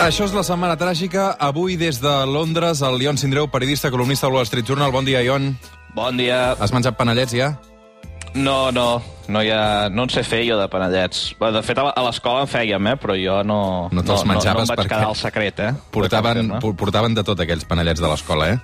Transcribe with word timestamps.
Això 0.00 0.24
és 0.24 0.32
la 0.32 0.42
setmana 0.46 0.76
tràgica. 0.80 1.34
Avui, 1.38 1.76
des 1.76 1.98
de 2.00 2.12
Londres, 2.26 2.80
el 2.86 3.02
Ion 3.04 3.18
Sindreu, 3.20 3.48
periodista, 3.52 3.90
columnista 3.92 4.26
del 4.26 4.36
Wall 4.36 4.46
Street 4.48 4.66
Journal. 4.66 4.92
Bon 4.92 5.04
dia, 5.04 5.20
Ion. 5.22 5.52
Bon 5.94 6.16
dia. 6.16 6.52
Has 6.58 6.72
menjat 6.72 6.96
panellets, 6.96 7.34
ja? 7.36 7.52
No, 8.32 8.70
no, 8.72 9.02
no, 9.28 9.40
hi 9.42 9.50
ha, 9.50 9.88
no 9.90 10.04
en 10.06 10.12
sé 10.14 10.22
fer 10.24 10.44
jo 10.46 10.56
de 10.56 10.68
panellets. 10.70 11.34
De 11.40 11.62
fet, 11.66 11.78
a 11.82 11.88
la- 11.88 11.94
a 11.98 12.04
l'escola 12.06 12.44
en 12.46 12.48
fèiem, 12.50 12.86
eh? 12.92 12.96
però 12.96 13.16
jo 13.18 13.40
no... 13.44 13.88
No 13.92 14.02
te'ls 14.06 14.22
no, 14.24 14.32
menjaves 14.32 14.54
no, 14.54 14.54
no 14.54 14.62
em 14.62 14.68
vaig 14.70 14.78
perquè 14.78 14.94
quedar 14.94 15.08
al 15.10 15.16
secret, 15.18 15.60
eh? 15.66 15.72
Portaven, 15.90 16.52
portaven 16.78 17.14
de 17.18 17.24
tot 17.26 17.40
aquells 17.42 17.66
panellets 17.66 18.00
de 18.00 18.08
l'escola, 18.08 18.52
eh? 18.54 18.58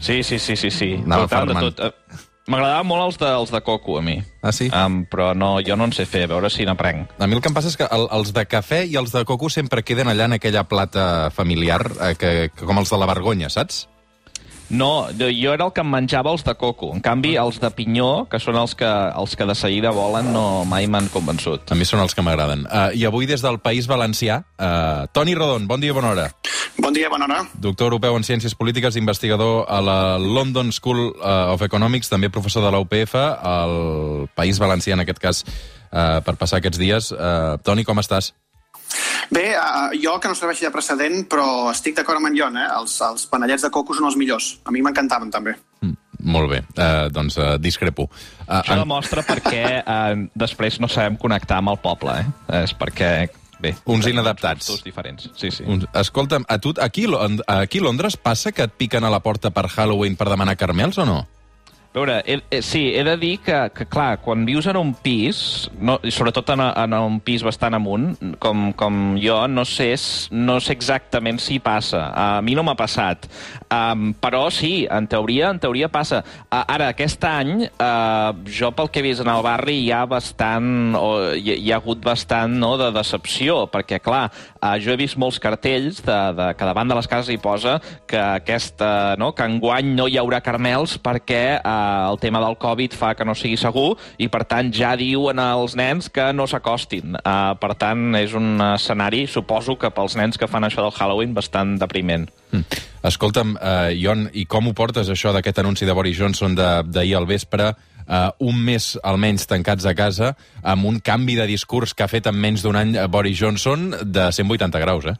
Sí, 0.00 0.22
sí, 0.24 0.38
sí, 0.38 0.56
sí. 0.56 0.70
sí. 0.70 0.94
Anava 1.04 1.28
Portaven 1.28 1.54
de 1.60 1.70
tot. 1.70 2.29
M'agradaven 2.50 2.88
molt 2.88 3.04
els 3.04 3.18
de, 3.20 3.28
els 3.30 3.52
de 3.54 3.60
coco, 3.62 4.00
a 4.00 4.02
mi. 4.02 4.16
Ah, 4.42 4.50
sí? 4.50 4.66
Um, 4.74 5.04
però 5.06 5.30
no, 5.38 5.52
jo 5.62 5.76
no 5.78 5.86
en 5.86 5.94
sé 5.94 6.06
fer, 6.10 6.24
a 6.26 6.32
veure 6.32 6.50
si 6.50 6.66
n'aprenc. 6.66 7.14
A 7.22 7.28
mi 7.30 7.38
el 7.38 7.44
que 7.44 7.50
em 7.52 7.54
passa 7.54 7.70
és 7.70 7.78
que 7.78 7.86
el, 7.86 8.08
els 8.16 8.32
de 8.34 8.44
cafè 8.50 8.82
i 8.90 8.98
els 8.98 9.14
de 9.14 9.22
coco 9.28 9.52
sempre 9.52 9.84
queden 9.86 10.10
allà 10.10 10.26
en 10.26 10.34
aquella 10.40 10.64
plata 10.66 11.30
familiar, 11.30 11.84
eh, 12.00 12.14
que, 12.18 12.32
que 12.50 12.66
com 12.66 12.82
els 12.82 12.90
de 12.90 12.98
la 12.98 13.08
vergonya, 13.10 13.52
saps? 13.54 13.84
No, 14.70 15.08
jo 15.18 15.26
jo 15.34 15.52
era 15.52 15.66
el 15.66 15.72
que 15.74 15.82
em 15.82 15.90
menjava 15.90 16.30
els 16.30 16.44
de 16.46 16.54
coco. 16.54 16.92
En 16.94 17.02
canvi, 17.02 17.34
els 17.40 17.58
de 17.62 17.70
pinyó, 17.74 18.26
que 18.30 18.38
són 18.42 18.58
els 18.60 18.76
que, 18.78 18.88
els 18.88 19.34
que 19.36 19.46
de 19.48 19.56
seguida 19.58 19.90
volen, 19.94 20.30
no, 20.34 20.64
mai 20.68 20.86
m'han 20.86 21.10
convençut. 21.10 21.72
A 21.74 21.78
mi 21.78 21.86
són 21.88 22.02
els 22.04 22.14
que 22.14 22.22
m'agraden. 22.22 22.66
Uh, 22.70 22.90
I 22.94 23.04
avui, 23.08 23.26
des 23.26 23.42
del 23.42 23.58
País 23.64 23.90
Valencià, 23.90 24.40
uh, 24.54 25.08
Toni 25.12 25.34
Rodon, 25.34 25.66
bon 25.70 25.82
dia, 25.82 25.94
bona 25.96 26.12
hora. 26.14 26.28
Bon 26.78 26.94
dia, 26.94 27.10
bona 27.10 27.26
hora. 27.26 27.40
Doctor 27.54 27.90
europeu 27.90 28.16
en 28.16 28.26
Ciències 28.26 28.54
Polítiques, 28.54 28.96
investigador 28.96 29.66
a 29.68 29.80
la 29.82 29.98
London 30.18 30.70
School 30.72 31.10
uh, 31.10 31.50
of 31.52 31.66
Economics, 31.66 32.08
també 32.08 32.30
professor 32.30 32.64
de 32.64 32.70
la 32.70 32.80
UPF, 32.80 33.16
al 33.18 34.28
País 34.38 34.62
Valencià, 34.62 34.94
en 34.94 35.02
aquest 35.02 35.18
cas, 35.20 35.42
uh, 35.90 36.20
per 36.22 36.38
passar 36.38 36.62
aquests 36.62 36.78
dies. 36.78 37.10
Uh, 37.12 37.58
Toni, 37.66 37.84
com 37.84 37.98
estàs? 37.98 38.32
Bé, 39.30 39.54
uh, 39.54 39.90
jo 39.94 40.16
que 40.18 40.30
no 40.30 40.34
serveixi 40.34 40.66
de 40.66 40.72
precedent, 40.74 41.22
però 41.30 41.70
estic 41.70 41.94
d'acord 41.98 42.18
amb 42.18 42.30
en 42.30 42.36
Jon, 42.38 42.56
eh? 42.58 42.66
Els, 42.80 42.96
els 43.06 43.26
panellets 43.30 43.62
de 43.66 43.70
coco 43.70 43.94
són 43.94 44.08
els 44.10 44.18
millors. 44.18 44.56
A 44.66 44.74
mi 44.74 44.82
m'encantaven, 44.82 45.30
també. 45.30 45.54
Mm, 45.84 45.94
molt 46.34 46.50
bé, 46.50 46.62
uh, 46.74 47.06
doncs 47.14 47.38
uh, 47.38 47.52
discrepo. 47.62 48.08
Uh, 48.46 48.58
Això 48.58 48.78
demostra 48.80 49.22
per 49.26 49.38
què 49.44 49.64
eh, 49.78 50.16
després 50.34 50.80
no 50.82 50.90
sabem 50.90 51.18
connectar 51.20 51.60
amb 51.62 51.74
el 51.74 51.78
poble, 51.82 52.16
eh? 52.18 52.62
És 52.64 52.74
perquè, 52.74 53.30
bé... 53.62 53.76
Uns 53.86 54.10
inadaptats. 54.10 54.66
gustos 54.66 54.86
diferents, 54.86 55.30
sí, 55.38 55.52
sí. 55.54 55.66
Un, 55.70 55.86
escolta'm, 55.94 56.48
a 56.50 56.58
tu, 56.58 56.74
aquí, 56.82 57.06
aquí 57.46 57.78
a 57.78 57.86
Londres 57.86 58.18
passa 58.18 58.50
que 58.50 58.66
et 58.66 58.74
piquen 58.74 59.06
a 59.06 59.12
la 59.14 59.22
porta 59.22 59.54
per 59.54 59.68
Halloween 59.70 60.18
per 60.18 60.32
demanar 60.32 60.58
carmels 60.58 60.98
o 60.98 61.06
no? 61.06 61.20
A 61.90 61.98
veure, 61.98 62.20
he, 62.24 62.36
he, 62.54 62.60
sí, 62.62 62.92
he 62.94 63.02
de 63.02 63.16
dir 63.18 63.40
que, 63.42 63.56
que, 63.74 63.82
clar, 63.90 64.20
quan 64.22 64.44
vius 64.46 64.68
en 64.70 64.76
un 64.78 64.92
pis, 64.94 65.40
no, 65.82 65.96
i 66.06 66.12
sobretot 66.14 66.52
en, 66.54 66.60
en 66.62 66.92
un 66.94 67.16
pis 67.26 67.42
bastant 67.42 67.74
amunt, 67.74 68.12
com, 68.38 68.68
com 68.78 69.00
jo, 69.18 69.40
no 69.50 69.64
sé, 69.66 69.88
no 70.30 70.60
sé 70.62 70.76
exactament 70.76 71.40
si 71.42 71.58
passa. 71.58 72.04
A 72.14 72.26
mi 72.46 72.54
no 72.54 72.62
m'ha 72.62 72.76
passat. 72.78 73.26
Um, 73.74 74.12
però 74.14 74.44
sí, 74.54 74.84
en 74.86 75.08
teoria, 75.10 75.48
en 75.50 75.58
teoria 75.58 75.88
passa. 75.90 76.20
Uh, 76.44 76.60
ara, 76.60 76.92
aquest 76.94 77.26
any, 77.26 77.66
uh, 77.66 78.38
jo 78.46 78.70
pel 78.78 78.92
que 78.94 79.02
he 79.02 79.08
vist 79.08 79.26
en 79.26 79.32
el 79.34 79.42
barri 79.42 79.80
hi 79.80 79.90
ha 79.90 80.04
bastant, 80.06 80.94
o 80.94 81.10
hi, 81.34 81.56
hi 81.56 81.74
ha 81.74 81.80
hagut 81.82 82.06
bastant 82.06 82.54
no, 82.62 82.76
de 82.78 82.92
decepció, 82.94 83.64
perquè, 83.74 83.98
clar, 83.98 84.28
uh, 84.60 84.76
jo 84.78 84.94
he 84.94 84.98
vist 85.02 85.18
molts 85.18 85.42
cartells 85.42 86.04
de, 86.06 86.20
de, 86.38 86.48
que 86.54 86.70
davant 86.70 86.94
de 86.94 87.02
les 87.02 87.10
cases 87.10 87.34
hi 87.34 87.40
posa 87.42 87.80
que 88.06 88.22
aquesta, 88.22 89.18
no, 89.18 89.34
que 89.34 89.50
enguany 89.50 89.90
no 89.98 90.06
hi 90.06 90.22
haurà 90.22 90.38
carmels 90.46 90.94
perquè 91.02 91.42
uh, 91.58 91.79
el 92.10 92.18
tema 92.22 92.40
del 92.42 92.56
Covid 92.60 92.94
fa 92.96 93.14
que 93.18 93.26
no 93.26 93.34
sigui 93.38 93.58
segur 93.60 93.94
i, 94.18 94.28
per 94.32 94.44
tant, 94.48 94.72
ja 94.74 94.94
diuen 94.98 95.40
als 95.42 95.76
nens 95.78 96.10
que 96.12 96.30
no 96.36 96.46
s'acostin. 96.50 97.16
Uh, 97.20 97.54
per 97.60 97.74
tant, 97.80 98.10
és 98.18 98.34
un 98.36 98.60
escenari, 98.72 99.26
suposo 99.30 99.78
que 99.80 99.92
pels 99.94 100.16
nens 100.20 100.40
que 100.40 100.48
fan 100.50 100.66
això 100.66 100.84
del 100.84 100.94
Halloween, 100.96 101.34
bastant 101.36 101.76
depriment. 101.80 102.28
Mm. 102.52 102.82
Escolta'm, 103.10 103.54
uh, 103.56 103.88
Ion, 103.96 104.28
i 104.36 104.44
com 104.50 104.68
ho 104.68 104.74
portes, 104.76 105.08
això 105.08 105.32
d'aquest 105.32 105.62
anunci 105.62 105.88
de 105.88 105.96
Boris 105.96 106.18
Johnson 106.18 106.56
d'ahir 106.58 107.16
al 107.16 107.28
vespre, 107.30 107.72
uh, 108.10 108.30
un 108.38 108.60
mes 108.64 108.92
almenys 109.06 109.46
tancats 109.50 109.86
a 109.86 109.94
casa, 109.94 110.34
amb 110.62 110.86
un 110.90 111.00
canvi 111.00 111.38
de 111.38 111.48
discurs 111.48 111.94
que 111.94 112.04
ha 112.04 112.10
fet 112.12 112.28
en 112.30 112.36
menys 112.36 112.66
d'un 112.66 112.76
any 112.76 112.96
eh, 112.96 113.06
Boris 113.08 113.38
Johnson 113.40 113.90
de 114.04 114.30
180 114.32 114.82
graus, 114.82 115.06
eh? 115.06 115.16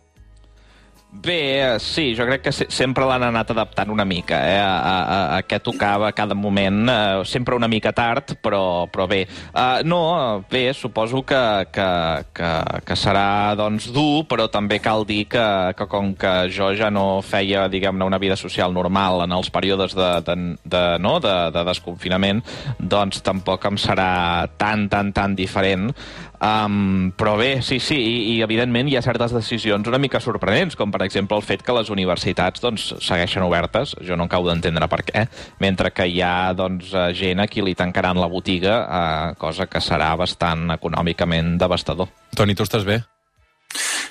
Bé, 1.12 1.74
eh, 1.74 1.78
sí, 1.80 2.14
jo 2.14 2.22
crec 2.22 2.44
que 2.44 2.52
se 2.54 2.68
sempre 2.70 3.02
l'han 3.02 3.24
anat 3.26 3.48
adaptant 3.50 3.90
una 3.90 4.04
mica 4.06 4.38
eh, 4.46 4.60
a, 4.62 4.76
a, 4.78 5.16
a 5.34 5.40
què 5.42 5.58
tocava 5.58 6.06
a 6.06 6.14
cada 6.14 6.36
moment, 6.38 6.84
eh, 6.86 7.24
sempre 7.26 7.56
una 7.58 7.66
mica 7.66 7.90
tard, 7.90 8.36
però, 8.38 8.86
però 8.86 9.08
bé. 9.10 9.24
Uh, 9.50 9.82
no, 9.82 9.98
bé, 10.46 10.70
suposo 10.72 11.24
que, 11.26 11.40
que, 11.74 11.88
que, 12.30 12.52
que 12.86 12.96
serà 12.96 13.56
doncs, 13.58 13.90
dur, 13.90 14.22
però 14.30 14.46
també 14.54 14.78
cal 14.78 15.02
dir 15.08 15.24
que, 15.34 15.44
que 15.74 15.88
com 15.90 16.14
que 16.14 16.32
jo 16.54 16.70
ja 16.78 16.92
no 16.94 17.18
feia, 17.26 17.66
diguem-ne, 17.66 18.06
una 18.06 18.22
vida 18.22 18.38
social 18.38 18.70
normal 18.70 19.26
en 19.26 19.34
els 19.34 19.50
períodes 19.50 19.98
de, 19.98 20.12
de, 20.30 20.38
de, 20.62 20.86
no, 21.02 21.18
de, 21.18 21.36
de 21.50 21.66
desconfinament, 21.72 22.46
doncs 22.78 23.18
tampoc 23.26 23.66
em 23.66 23.82
serà 23.82 24.46
tan, 24.62 24.86
tan, 24.86 25.10
tan 25.10 25.34
diferent. 25.34 25.90
Um, 26.40 27.12
però 27.20 27.34
bé, 27.36 27.60
sí, 27.60 27.76
sí, 27.84 27.98
i, 28.00 28.14
i 28.32 28.36
evidentment 28.40 28.88
hi 28.88 28.96
ha 28.96 29.04
certes 29.04 29.34
decisions 29.36 29.88
una 29.90 30.00
mica 30.00 30.22
sorprenents, 30.24 30.76
com 30.78 30.92
per 30.92 31.02
exemple 31.04 31.36
el 31.36 31.44
fet 31.44 31.60
que 31.66 31.76
les 31.76 31.92
universitats 31.92 32.64
doncs, 32.64 32.86
segueixen 33.04 33.44
obertes, 33.44 33.92
jo 34.06 34.16
no 34.16 34.24
acabo 34.24 34.48
d'entendre 34.48 34.88
per 34.88 35.02
què, 35.04 35.26
mentre 35.60 35.92
que 35.92 36.08
hi 36.08 36.22
ha 36.24 36.54
doncs, 36.56 36.94
eh, 36.94 37.10
gent 37.16 37.44
a 37.44 37.48
qui 37.50 37.64
li 37.64 37.76
tancaran 37.76 38.20
la 38.20 38.30
botiga, 38.32 38.80
uh, 38.80 39.38
cosa 39.40 39.68
que 39.68 39.84
serà 39.84 40.14
bastant 40.16 40.70
econòmicament 40.78 41.58
devastador. 41.60 42.08
Toni, 42.36 42.56
tu 42.56 42.64
estàs 42.64 42.88
bé? 42.88 43.02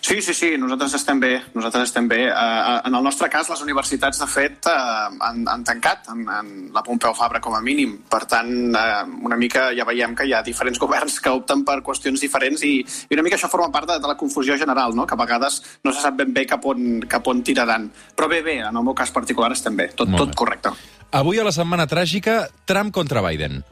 Sí, 0.02 0.22
sí, 0.22 0.34
sí, 0.34 0.50
nosaltres 0.58 0.94
estem 0.96 1.20
bé, 1.20 1.32
nosaltres 1.54 1.90
estem 1.90 2.08
bé. 2.08 2.22
Uh, 2.32 2.80
en 2.88 2.96
el 2.96 3.04
nostre 3.04 3.30
cas, 3.30 3.50
les 3.52 3.62
universitats, 3.66 4.22
de 4.22 4.28
fet, 4.30 4.70
uh, 4.72 5.10
han, 5.28 5.44
han 5.52 5.64
tancat 5.68 6.10
en, 6.14 6.24
en 6.24 6.52
la 6.74 6.84
Pompeu 6.86 7.14
Fabra 7.18 7.42
com 7.44 7.56
a 7.56 7.62
mínim. 7.62 7.98
Per 8.10 8.22
tant, 8.30 8.52
uh, 8.72 9.04
una 9.28 9.38
mica 9.40 9.70
ja 9.76 9.88
veiem 9.88 10.16
que 10.16 10.28
hi 10.30 10.34
ha 10.36 10.44
diferents 10.46 10.80
governs 10.84 11.20
que 11.24 11.34
opten 11.34 11.66
per 11.68 11.82
qüestions 11.86 12.24
diferents 12.24 12.64
i, 12.68 12.78
i 12.82 13.18
una 13.18 13.26
mica 13.26 13.40
això 13.40 13.52
forma 13.52 13.72
part 13.76 13.92
de, 13.92 14.00
de 14.00 14.12
la 14.12 14.18
confusió 14.20 14.58
general, 14.58 14.96
no? 14.96 15.08
que 15.08 15.18
a 15.18 15.24
vegades 15.24 15.62
no 15.84 15.94
se 15.94 16.04
sap 16.04 16.20
ben 16.20 16.34
bé 16.36 16.46
cap 16.50 16.66
on, 16.66 17.04
cap 17.10 17.28
on 17.28 17.44
tiraran. 17.44 17.90
Però 18.16 18.32
bé, 18.32 18.42
bé, 18.46 18.60
en 18.64 18.76
el 18.76 18.86
meu 18.86 18.96
cas 18.98 19.12
particular 19.16 19.52
estem 19.56 19.76
bé, 19.78 19.92
tot, 19.96 20.12
tot 20.16 20.36
correcte. 20.36 20.74
Avui 21.12 21.42
a 21.42 21.46
la 21.46 21.54
setmana 21.56 21.90
tràgica, 21.90 22.44
Trump 22.70 22.94
contra 22.94 23.24
Biden. 23.26 23.64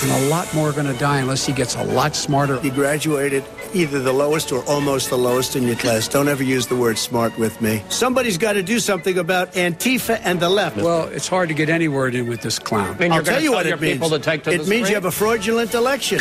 And 0.00 0.12
a 0.12 0.28
lot 0.28 0.46
more 0.54 0.68
are 0.68 0.72
going 0.72 0.86
to 0.86 0.98
die 0.98 1.18
unless 1.18 1.44
he 1.44 1.52
gets 1.52 1.74
a 1.74 1.82
lot 1.82 2.14
smarter. 2.14 2.60
You 2.62 2.70
graduated 2.70 3.42
either 3.74 3.98
the 3.98 4.12
lowest 4.12 4.52
or 4.52 4.62
almost 4.66 5.10
the 5.10 5.18
lowest 5.18 5.56
in 5.56 5.66
your 5.66 5.74
class. 5.74 6.06
Don't 6.06 6.28
ever 6.28 6.44
use 6.44 6.68
the 6.68 6.76
word 6.76 6.98
smart 6.98 7.36
with 7.36 7.60
me. 7.60 7.82
Somebody's 7.88 8.38
got 8.38 8.52
to 8.52 8.62
do 8.62 8.78
something 8.78 9.18
about 9.18 9.54
Antifa 9.54 10.20
and 10.22 10.38
the 10.38 10.48
left. 10.48 10.76
Well, 10.76 11.08
it's 11.08 11.26
hard 11.26 11.48
to 11.48 11.54
get 11.54 11.68
any 11.68 11.88
word 11.88 12.14
in 12.14 12.28
with 12.28 12.42
this 12.42 12.60
clown. 12.60 12.96
I'll 13.00 13.24
tell 13.24 13.42
you 13.42 13.50
what 13.52 13.66
it 13.66 13.80
means. 13.80 14.00
it 14.46 14.68
means 14.68 14.88
you 14.88 14.94
have 14.94 15.04
a 15.04 15.10
fraudulent 15.10 15.74
election. 15.74 16.20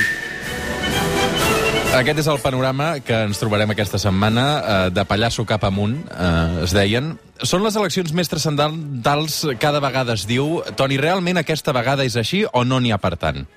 Aquest 1.98 2.20
és 2.20 2.28
el 2.28 2.38
panorama 2.44 3.00
que 3.02 3.16
ens 3.26 3.40
trobarem 3.40 3.72
aquesta 3.74 3.98
setmana, 3.98 4.44
eh, 4.60 4.90
de 4.94 5.06
pallasso 5.08 5.46
cap 5.48 5.64
amunt, 5.64 5.96
eh, 6.12 6.64
es 6.66 6.74
deien. 6.76 7.18
Són 7.42 7.64
les 7.64 7.76
eleccions 7.80 8.12
més 8.14 8.28
transcendentals, 8.30 9.46
cada 9.58 9.80
vegada 9.80 10.14
es 10.14 10.28
diu. 10.28 10.62
Toni, 10.76 10.98
realment 10.98 11.38
aquesta 11.38 11.74
vegada 11.74 12.04
és 12.06 12.18
així 12.20 12.44
o 12.52 12.64
no 12.66 12.80
n'hi 12.80 12.92
ha 12.92 13.00
per 13.02 13.16
tant? 13.18 13.48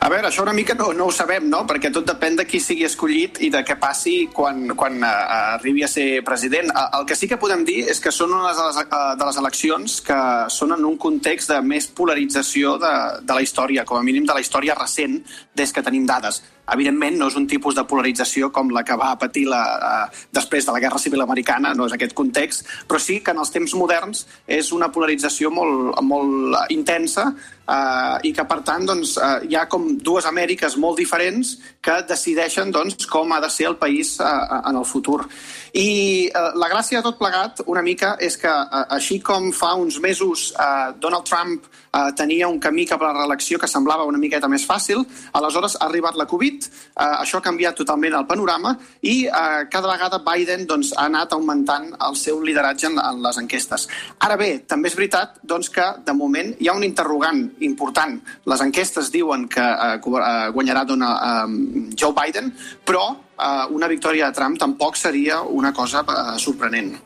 A 0.00 0.08
veure, 0.08 0.30
això 0.30 0.40
una 0.40 0.54
mica 0.56 0.72
no, 0.72 0.94
no 0.96 1.10
ho 1.10 1.12
sabem, 1.12 1.44
no? 1.52 1.58
Perquè 1.68 1.90
tot 1.92 2.06
depèn 2.08 2.38
de 2.38 2.46
qui 2.48 2.56
sigui 2.64 2.86
escollit 2.86 3.36
i 3.44 3.50
de 3.52 3.60
què 3.68 3.74
passi 3.76 4.14
quan, 4.32 4.70
quan 4.72 4.94
uh, 5.04 5.10
arribi 5.58 5.84
a 5.84 5.90
ser 5.92 6.22
president. 6.24 6.70
Uh, 6.72 6.86
el 7.00 7.04
que 7.10 7.18
sí 7.20 7.28
que 7.28 7.36
podem 7.42 7.66
dir 7.68 7.82
és 7.92 8.00
que 8.00 8.12
són 8.16 8.32
unes 8.32 8.56
de 8.56 8.64
les, 8.64 8.78
uh, 8.80 9.10
de 9.20 9.28
les 9.28 9.40
eleccions 9.42 9.98
que 10.06 10.20
són 10.56 10.72
en 10.78 10.86
un 10.88 10.96
context 10.96 11.52
de 11.52 11.60
més 11.60 11.90
polarització 12.00 12.78
de, 12.80 12.94
de 13.28 13.36
la 13.36 13.44
història, 13.44 13.84
com 13.84 14.00
a 14.00 14.06
mínim 14.06 14.24
de 14.24 14.38
la 14.38 14.40
història 14.40 14.78
recent, 14.78 15.20
des 15.52 15.76
que 15.76 15.84
tenim 15.84 16.08
dades. 16.08 16.40
Evidentment, 16.72 17.18
no 17.18 17.28
és 17.30 17.36
un 17.38 17.46
tipus 17.50 17.76
de 17.76 17.84
polarització 17.88 18.50
com 18.54 18.70
la 18.74 18.84
que 18.86 18.96
va 18.98 19.12
patir 19.20 19.46
la, 19.50 19.62
uh, 19.76 20.24
després 20.34 20.66
de 20.66 20.74
la 20.74 20.82
Guerra 20.82 21.00
Civil 21.02 21.24
Americana, 21.24 21.74
no 21.74 21.86
és 21.88 21.96
aquest 21.96 22.14
context, 22.16 22.66
però 22.88 23.00
sí 23.02 23.20
que 23.24 23.34
en 23.34 23.40
els 23.42 23.52
temps 23.54 23.74
moderns 23.78 24.26
és 24.46 24.72
una 24.76 24.90
polarització 24.92 25.50
molt, 25.54 25.96
molt 26.06 26.72
intensa 26.74 27.30
uh, 27.30 28.18
i 28.26 28.32
que, 28.34 28.44
per 28.48 28.60
tant, 28.66 28.86
doncs, 28.88 29.16
uh, 29.18 29.40
hi 29.46 29.56
ha 29.58 29.66
com 29.70 29.86
dues 29.98 30.26
Amèriques 30.28 30.76
molt 30.80 31.00
diferents 31.00 31.56
que 31.82 32.00
decideixen 32.08 32.72
doncs, 32.74 33.06
com 33.10 33.32
ha 33.32 33.40
de 33.42 33.50
ser 33.52 33.70
el 33.70 33.78
país 33.80 34.16
uh, 34.20 34.60
en 34.70 34.80
el 34.80 34.86
futur. 34.88 35.22
I 35.74 36.28
uh, 36.28 36.50
la 36.58 36.70
gràcia 36.72 36.98
de 37.00 37.06
tot 37.06 37.18
plegat, 37.20 37.64
una 37.70 37.82
mica, 37.86 38.16
és 38.20 38.36
que, 38.40 38.50
uh, 38.50 38.84
així 38.96 39.20
com 39.24 39.50
fa 39.54 39.74
uns 39.78 40.00
mesos 40.02 40.50
uh, 40.56 40.90
Donald 41.00 41.26
Trump 41.28 41.66
uh, 41.66 42.10
tenia 42.16 42.48
un 42.50 42.58
camí 42.62 42.86
cap 42.90 43.02
a 43.02 43.10
la 43.10 43.22
reelecció 43.22 43.58
que 43.58 43.70
semblava 43.70 44.08
una 44.08 44.20
miqueta 44.20 44.50
més 44.50 44.66
fàcil, 44.66 45.04
aleshores 45.32 45.78
ha 45.78 45.86
arribat 45.88 46.18
la 46.18 46.28
Covid, 46.30 46.59
uh, 46.68 47.20
això 47.20 47.38
ha 47.38 47.44
canviat 47.44 47.78
totalment 47.80 48.16
el 48.18 48.26
panorama 48.28 48.74
i 49.02 49.24
uh, 49.28 49.64
cada 49.70 49.90
vegada 49.92 50.20
Biden 50.26 50.66
doncs, 50.68 50.92
ha 50.96 51.06
anat 51.08 51.32
augmentant 51.36 51.90
el 52.08 52.18
seu 52.18 52.42
lideratge 52.44 52.90
en, 52.90 52.98
en 53.00 53.22
les 53.24 53.40
enquestes. 53.40 53.88
Ara 54.26 54.36
bé, 54.40 54.50
també 54.68 54.90
és 54.90 54.98
veritat 54.98 55.40
doncs, 55.42 55.70
que 55.72 55.86
de 56.06 56.16
moment 56.16 56.54
hi 56.58 56.68
ha 56.68 56.76
un 56.76 56.86
interrogant 56.86 57.42
important. 57.66 58.18
Les 58.50 58.64
enquestes 58.66 59.12
diuen 59.14 59.48
que 59.48 59.64
uh, 59.64 59.98
guanyarà 60.54 60.84
dona, 60.88 61.12
uh, 61.16 61.92
Joe 61.96 62.16
Biden, 62.16 62.52
però 62.84 63.04
uh, 63.10 63.66
una 63.74 63.88
victòria 63.88 64.30
de 64.30 64.36
Trump 64.36 64.58
tampoc 64.58 64.96
seria 64.96 65.42
una 65.42 65.72
cosa 65.72 66.04
uh, 66.06 66.34
sorprenent. 66.38 66.96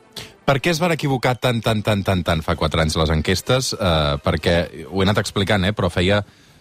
Per 0.45 0.59
què 0.61 0.75
es 0.75 0.81
van 0.81 0.93
equivocar 0.93 1.39
tant, 1.41 1.62
tant, 1.65 1.81
tant, 1.81 2.03
tant, 2.05 2.21
tant 2.21 2.43
fa 2.45 2.53
quatre 2.61 2.83
anys 2.83 2.99
les 3.01 3.12
enquestes? 3.15 3.73
Uh, 3.79 4.21
perquè 4.21 4.56
ho 4.91 5.01
he 5.01 5.06
anat 5.06 5.23
explicant, 5.23 5.65
eh, 5.65 5.73
però 5.73 5.89
feia 5.89 6.21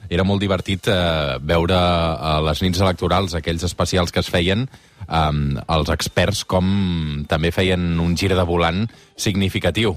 era 0.09 0.25
molt 0.27 0.41
divertit 0.43 0.87
eh, 0.91 1.37
veure 1.41 1.77
a 1.77 2.39
les 2.47 2.63
nits 2.65 2.81
electorals, 2.83 3.35
aquells 3.37 3.63
especials 3.63 4.11
que 4.11 4.23
es 4.23 4.31
feien, 4.31 4.67
eh, 5.07 5.31
els 5.77 5.93
experts 5.93 6.43
com 6.43 7.25
també 7.29 7.51
feien 7.51 7.99
un 7.99 8.17
gir 8.17 8.33
de 8.33 8.47
volant 8.47 8.85
significatiu. 9.15 9.95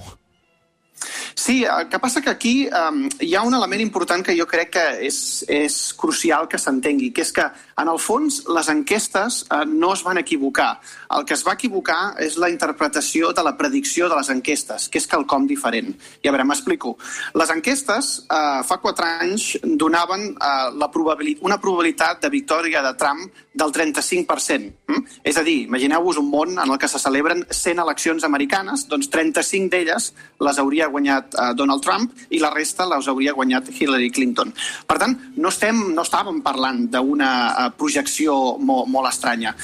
Sí, 1.34 1.64
el 1.64 1.88
que 1.88 1.98
passa 1.98 2.22
que 2.22 2.30
aquí 2.30 2.68
um, 2.72 3.02
hi 3.20 3.34
ha 3.36 3.42
un 3.44 3.54
element 3.54 3.82
important 3.84 4.24
que 4.24 4.34
jo 4.38 4.46
crec 4.48 4.70
que 4.76 4.84
és, 5.06 5.18
és 5.52 5.76
crucial 5.98 6.48
que 6.48 6.58
s'entengui, 6.58 7.10
que 7.12 7.22
és 7.22 7.32
que, 7.36 7.44
en 7.76 7.90
el 7.92 8.00
fons, 8.00 8.40
les 8.56 8.70
enquestes 8.72 9.42
uh, 9.50 9.62
no 9.68 9.92
es 9.92 10.02
van 10.06 10.18
equivocar. 10.18 10.78
El 11.12 11.26
que 11.28 11.36
es 11.36 11.44
va 11.46 11.54
equivocar 11.58 12.16
és 12.24 12.38
la 12.40 12.48
interpretació 12.50 13.34
de 13.36 13.44
la 13.44 13.54
predicció 13.58 14.08
de 14.08 14.16
les 14.16 14.32
enquestes, 14.32 14.88
que 14.88 15.02
és 15.02 15.08
quelcom 15.10 15.46
diferent. 15.46 15.92
I 16.24 16.30
a 16.30 16.34
veure, 16.34 16.48
m'explico. 16.48 16.96
Les 17.36 17.52
enquestes, 17.52 18.12
uh, 18.26 18.64
fa 18.66 18.80
quatre 18.80 19.12
anys, 19.20 19.52
donaven 19.62 20.30
uh, 20.32 20.72
la 20.80 20.88
probabilitat, 20.92 21.44
una 21.44 21.60
probabilitat 21.60 22.24
de 22.24 22.32
victòria 22.32 22.82
de 22.82 22.96
Trump 22.96 23.44
del 23.56 23.72
35%. 23.72 24.72
Mm? 24.86 25.02
És 25.24 25.38
a 25.40 25.42
dir, 25.42 25.62
imagineu-vos 25.64 26.18
un 26.20 26.28
món 26.28 26.58
en 26.60 26.70
el 26.70 26.78
que 26.78 26.88
se 26.92 27.00
celebren 27.00 27.42
100 27.48 27.80
eleccions 27.82 28.24
americanes, 28.28 28.84
doncs 28.90 29.08
35 29.10 29.72
d'elles 29.72 30.10
les 30.44 30.58
hauria 30.60 30.90
guanyat 30.92 31.34
uh, 31.34 31.52
Donald 31.56 31.82
Trump 31.84 32.12
i 32.28 32.40
la 32.42 32.52
resta 32.52 32.86
les 32.90 33.08
hauria 33.08 33.32
guanyat 33.32 33.70
Hillary 33.72 34.10
Clinton. 34.12 34.52
Per 34.86 34.98
tant, 35.00 35.16
no, 35.36 35.48
estem, 35.48 35.80
no 35.96 36.04
estàvem 36.04 36.42
parlant 36.44 36.84
d'una 36.92 37.30
uh, 37.48 37.68
projecció 37.78 38.56
molt, 38.60 38.90
molt 38.92 39.08
estranya. 39.08 39.54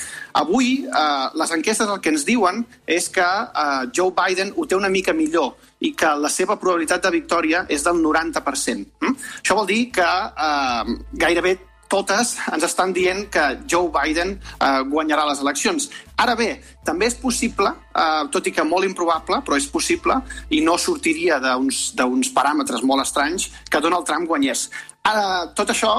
Avui, 0.40 0.86
uh, 0.88 1.28
les 1.36 1.52
enquestes 1.52 1.90
el 1.92 2.00
que 2.00 2.14
ens 2.14 2.24
diuen 2.24 2.62
és 2.88 3.10
que 3.12 3.26
uh, 3.26 3.84
Joe 3.92 4.14
Biden 4.16 4.54
ho 4.56 4.64
té 4.64 4.78
una 4.78 4.90
mica 4.92 5.12
millor 5.12 5.52
i 5.84 5.92
que 5.98 6.14
la 6.16 6.30
seva 6.32 6.56
probabilitat 6.56 7.04
de 7.04 7.12
victòria 7.12 7.66
és 7.68 7.84
del 7.84 8.00
90%. 8.00 8.88
Mm? 9.02 9.20
Això 9.42 9.58
vol 9.58 9.68
dir 9.68 9.82
que 9.92 10.08
uh, 10.08 10.96
gairebé 11.12 11.58
totes 11.92 12.36
ens 12.52 12.64
estan 12.64 12.94
dient 12.96 13.26
que 13.32 13.44
Joe 13.68 13.90
Biden 13.92 14.36
eh, 14.38 14.80
guanyarà 14.88 15.26
les 15.28 15.42
eleccions. 15.44 15.90
Ara 16.22 16.36
bé, 16.38 16.54
també 16.86 17.10
és 17.10 17.18
possible, 17.20 17.72
eh, 17.92 18.24
tot 18.32 18.48
i 18.48 18.54
que 18.54 18.64
molt 18.64 18.88
improbable, 18.88 19.42
però 19.44 19.58
és 19.60 19.68
possible, 19.68 20.16
i 20.50 20.62
no 20.64 20.78
sortiria 20.80 21.38
d'uns 21.42 22.32
paràmetres 22.32 22.84
molt 22.88 23.04
estranys, 23.04 23.50
que 23.68 23.84
Donald 23.84 24.08
Trump 24.08 24.28
guanyés. 24.30 24.68
Ara, 25.02 25.52
tot 25.58 25.72
això 25.74 25.92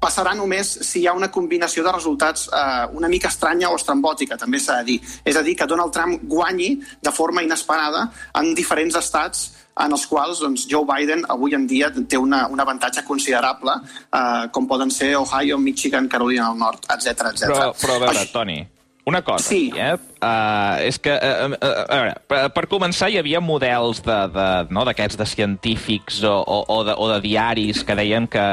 passarà 0.00 0.34
només 0.36 0.68
si 0.86 1.00
hi 1.00 1.06
ha 1.08 1.14
una 1.16 1.30
combinació 1.32 1.84
de 1.84 1.92
resultats 1.92 2.48
eh, 2.52 2.86
una 2.96 3.08
mica 3.08 3.30
estranya 3.32 3.70
o 3.70 3.78
estrambòtica, 3.78 4.36
també 4.40 4.60
s'ha 4.60 4.80
de 4.80 4.92
dir. 4.92 4.98
És 5.24 5.36
a 5.36 5.44
dir, 5.46 5.56
que 5.56 5.68
Donald 5.70 5.94
Trump 5.94 6.20
guanyi 6.28 6.74
de 7.02 7.12
forma 7.14 7.42
inesperada 7.42 8.08
en 8.40 8.52
diferents 8.54 8.98
estats 9.00 9.48
en 9.80 9.94
els 9.96 10.04
quals 10.10 10.42
doncs, 10.42 10.66
Joe 10.68 10.84
Biden 10.84 11.24
avui 11.32 11.54
en 11.56 11.64
dia 11.66 11.88
té 11.90 12.18
una, 12.20 12.44
un 12.52 12.60
avantatge 12.60 13.04
considerable, 13.06 13.78
eh, 14.12 14.48
com 14.52 14.68
poden 14.68 14.92
ser 14.92 15.14
Ohio, 15.16 15.58
Michigan, 15.58 16.08
Carolina 16.08 16.50
del 16.50 16.60
Nord, 16.60 16.84
etc 16.92 17.30
etc. 17.32 17.48
Però, 17.48 17.72
però 17.80 17.96
a 17.96 18.04
veure. 18.06 18.28
Toni, 18.32 18.60
una 19.08 19.24
cosa, 19.24 19.48
sí. 19.48 19.70
eh? 19.74 19.96
Uh, 20.20 20.76
és 20.84 20.98
que, 21.00 21.14
uh, 21.16 21.48
uh, 21.48 21.84
a 21.88 21.96
veure, 21.96 22.12
per, 22.28 22.40
per 22.52 22.66
començar, 22.68 23.08
hi 23.08 23.16
havia 23.16 23.40
models 23.40 24.02
d'aquests 24.04 24.34
de, 24.36 24.66
de, 24.68 24.74
no, 24.76 24.84
de 24.84 25.26
científics 25.32 26.20
o, 26.28 26.34
o, 26.44 26.58
o, 26.68 26.82
de, 26.84 26.92
o 26.92 27.08
de 27.08 27.20
diaris 27.24 27.80
que 27.88 27.96
deien 27.96 28.28
que 28.28 28.44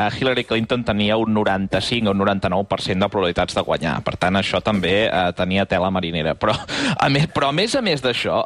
uh, 0.00 0.08
Hillary 0.16 0.44
Clinton 0.44 0.84
tenia 0.84 1.16
un 1.16 1.34
95 1.34 2.08
o 2.08 2.12
un 2.12 2.20
99% 2.20 3.04
de 3.04 3.08
probabilitats 3.08 3.54
de 3.54 3.62
guanyar. 3.62 3.98
Per 4.04 4.16
tant, 4.16 4.36
això 4.36 4.60
també 4.64 5.08
uh, 5.08 5.30
tenia 5.36 5.66
tela 5.68 5.90
marinera. 5.92 6.34
Però 6.40 6.54
a 6.96 7.08
més, 7.12 7.28
però 7.34 7.50
a 7.50 7.56
més 7.56 7.74
a 7.76 7.82
més 7.84 8.02
d'això, 8.04 8.42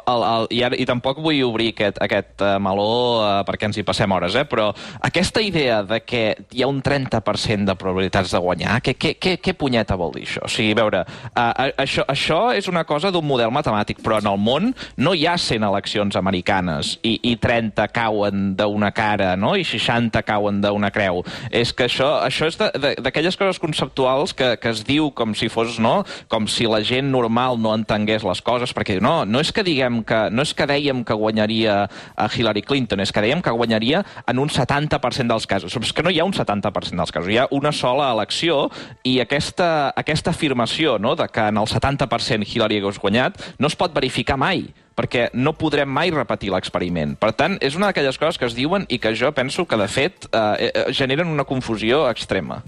i, 0.51 0.61
ara, 0.65 0.75
i 0.75 0.85
tampoc 0.87 1.21
vull 1.23 1.41
obrir 1.47 1.71
aquest, 1.73 1.99
aquest 2.03 2.43
uh, 2.43 2.55
meló 2.59 2.89
uh, 3.21 3.39
perquè 3.47 3.69
ens 3.69 3.79
hi 3.79 3.85
passem 3.87 4.11
hores, 4.11 4.35
eh? 4.35 4.45
però 4.49 4.69
aquesta 5.05 5.43
idea 5.43 5.81
de 5.87 6.01
que 6.03 6.25
hi 6.51 6.63
ha 6.63 6.69
un 6.71 6.81
30% 6.83 7.69
de 7.69 7.77
probabilitats 7.79 8.33
de 8.35 8.41
guanyar, 8.41 8.79
què 8.83 9.55
punyeta 9.57 9.97
vol 9.99 10.13
dir 10.15 10.25
això? 10.27 10.45
O 10.45 10.51
sigui, 10.51 10.75
a 10.75 10.81
veure, 10.81 11.03
uh, 11.31 11.51
això, 11.81 12.05
això 12.11 12.41
és 12.55 12.64
és 12.65 12.71
una 12.71 12.83
cosa 12.87 13.11
d'un 13.13 13.25
model 13.25 13.51
matemàtic, 13.53 13.99
però 14.03 14.17
en 14.19 14.29
el 14.29 14.39
món 14.41 14.71
no 14.97 15.13
hi 15.13 15.25
ha 15.29 15.35
100 15.37 15.65
eleccions 15.67 16.17
americanes 16.17 16.95
i, 17.05 17.15
i 17.29 17.35
30 17.41 17.85
cauen 17.93 18.55
d'una 18.57 18.89
cara 18.95 19.35
no? 19.37 19.53
i 19.55 19.65
60 19.67 20.23
cauen 20.25 20.61
d'una 20.63 20.89
creu. 20.93 21.21
És 21.53 21.73
que 21.75 21.85
això, 21.85 22.09
això 22.25 22.49
és 22.49 22.57
d'aquelles 22.57 23.37
coses 23.37 23.61
conceptuals 23.61 24.33
que, 24.33 24.55
que 24.61 24.73
es 24.73 24.81
diu 24.87 25.11
com 25.15 25.35
si 25.37 25.49
fos, 25.53 25.77
no? 25.79 25.99
com 26.31 26.49
si 26.49 26.65
la 26.69 26.81
gent 26.85 27.11
normal 27.13 27.59
no 27.61 27.75
entengués 27.77 28.25
les 28.25 28.41
coses, 28.45 28.73
perquè 28.75 28.97
no, 29.03 29.19
no 29.29 29.43
és 29.43 29.53
que 29.53 29.65
diguem 29.65 30.01
que, 30.07 30.25
no 30.33 30.45
és 30.45 30.55
que 30.57 30.67
dèiem 30.69 31.03
que 31.05 31.17
guanyaria 31.19 31.77
a 31.85 32.29
Hillary 32.31 32.65
Clinton, 32.65 33.03
és 33.05 33.13
que 33.13 33.23
dèiem 33.23 33.43
que 33.45 33.53
guanyaria 33.53 34.01
en 34.25 34.41
un 34.41 34.49
70% 34.49 35.29
dels 35.29 35.45
casos. 35.49 35.75
És 35.75 35.93
que 35.93 36.05
no 36.05 36.13
hi 36.13 36.21
ha 36.21 36.25
un 36.25 36.33
70% 36.33 36.97
dels 36.97 37.13
casos, 37.13 37.29
hi 37.29 37.39
ha 37.41 37.47
una 37.53 37.73
sola 37.75 38.09
elecció 38.15 38.71
i 39.05 39.19
aquesta, 39.21 39.91
aquesta 39.95 40.33
afirmació 40.33 40.97
no? 40.97 41.13
de 41.19 41.29
que 41.29 41.45
en 41.51 41.61
el 41.61 41.69
70% 41.69 42.47
Hillary 42.55 42.79
hagués 42.79 42.99
guanyat, 43.03 43.41
no 43.59 43.71
es 43.71 43.77
pot 43.77 43.93
verificar 43.95 44.39
mai 44.39 44.65
perquè 44.95 45.27
no 45.35 45.51
podrem 45.59 45.89
mai 45.91 46.13
repetir 46.15 46.53
l'experiment. 46.53 47.17
Per 47.19 47.33
tant, 47.35 47.57
és 47.59 47.75
una 47.75 47.91
d'aquelles 47.91 48.15
coses 48.15 48.39
que 48.39 48.47
es 48.47 48.55
diuen 48.55 48.87
i 48.87 48.99
que 49.03 49.11
jo 49.11 49.33
penso 49.35 49.67
que, 49.67 49.75
de 49.75 49.89
fet, 49.91 50.29
eh, 50.31 50.71
eh 50.71 50.85
generen 50.95 51.27
una 51.27 51.43
confusió 51.43 52.05
extrema. 52.09 52.61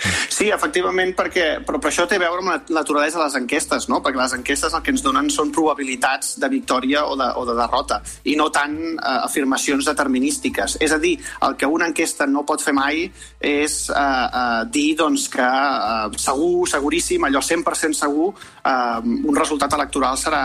Sí, 0.00 0.48
efectivament, 0.48 1.12
perquè, 1.16 1.46
però, 1.66 1.78
però 1.80 1.90
això 1.90 2.06
té 2.08 2.16
a 2.16 2.22
veure 2.22 2.40
amb 2.40 2.50
la 2.50 2.78
naturalesa 2.80 3.18
de 3.18 3.26
les 3.26 3.36
enquestes, 3.36 3.86
no? 3.92 4.00
perquè 4.04 4.20
les 4.20 4.34
enquestes 4.38 4.72
el 4.72 4.82
que 4.84 4.94
ens 4.94 5.02
donen 5.04 5.28
són 5.32 5.50
probabilitats 5.52 6.38
de 6.40 6.48
victòria 6.52 7.04
o 7.04 7.18
de, 7.20 7.26
o 7.36 7.44
de 7.48 7.56
derrota, 7.58 8.00
i 8.24 8.36
no 8.38 8.48
tant 8.54 8.78
eh, 8.80 9.16
afirmacions 9.26 9.88
determinístiques. 9.90 10.78
És 10.80 10.94
a 10.96 11.00
dir, 11.02 11.16
el 11.44 11.56
que 11.60 11.68
una 11.68 11.90
enquesta 11.90 12.28
no 12.30 12.46
pot 12.48 12.64
fer 12.64 12.74
mai 12.76 13.04
és 13.44 13.76
eh, 13.92 14.00
eh, 14.00 14.62
dir 14.72 14.94
doncs, 15.02 15.28
que 15.32 15.44
eh, 15.44 16.20
segur, 16.20 16.64
seguríssim, 16.70 17.28
allò 17.28 17.44
100% 17.44 18.00
segur, 18.00 18.32
eh, 18.64 19.00
un 19.02 19.36
resultat 19.36 19.72
electoral 19.76 20.18
serà 20.20 20.42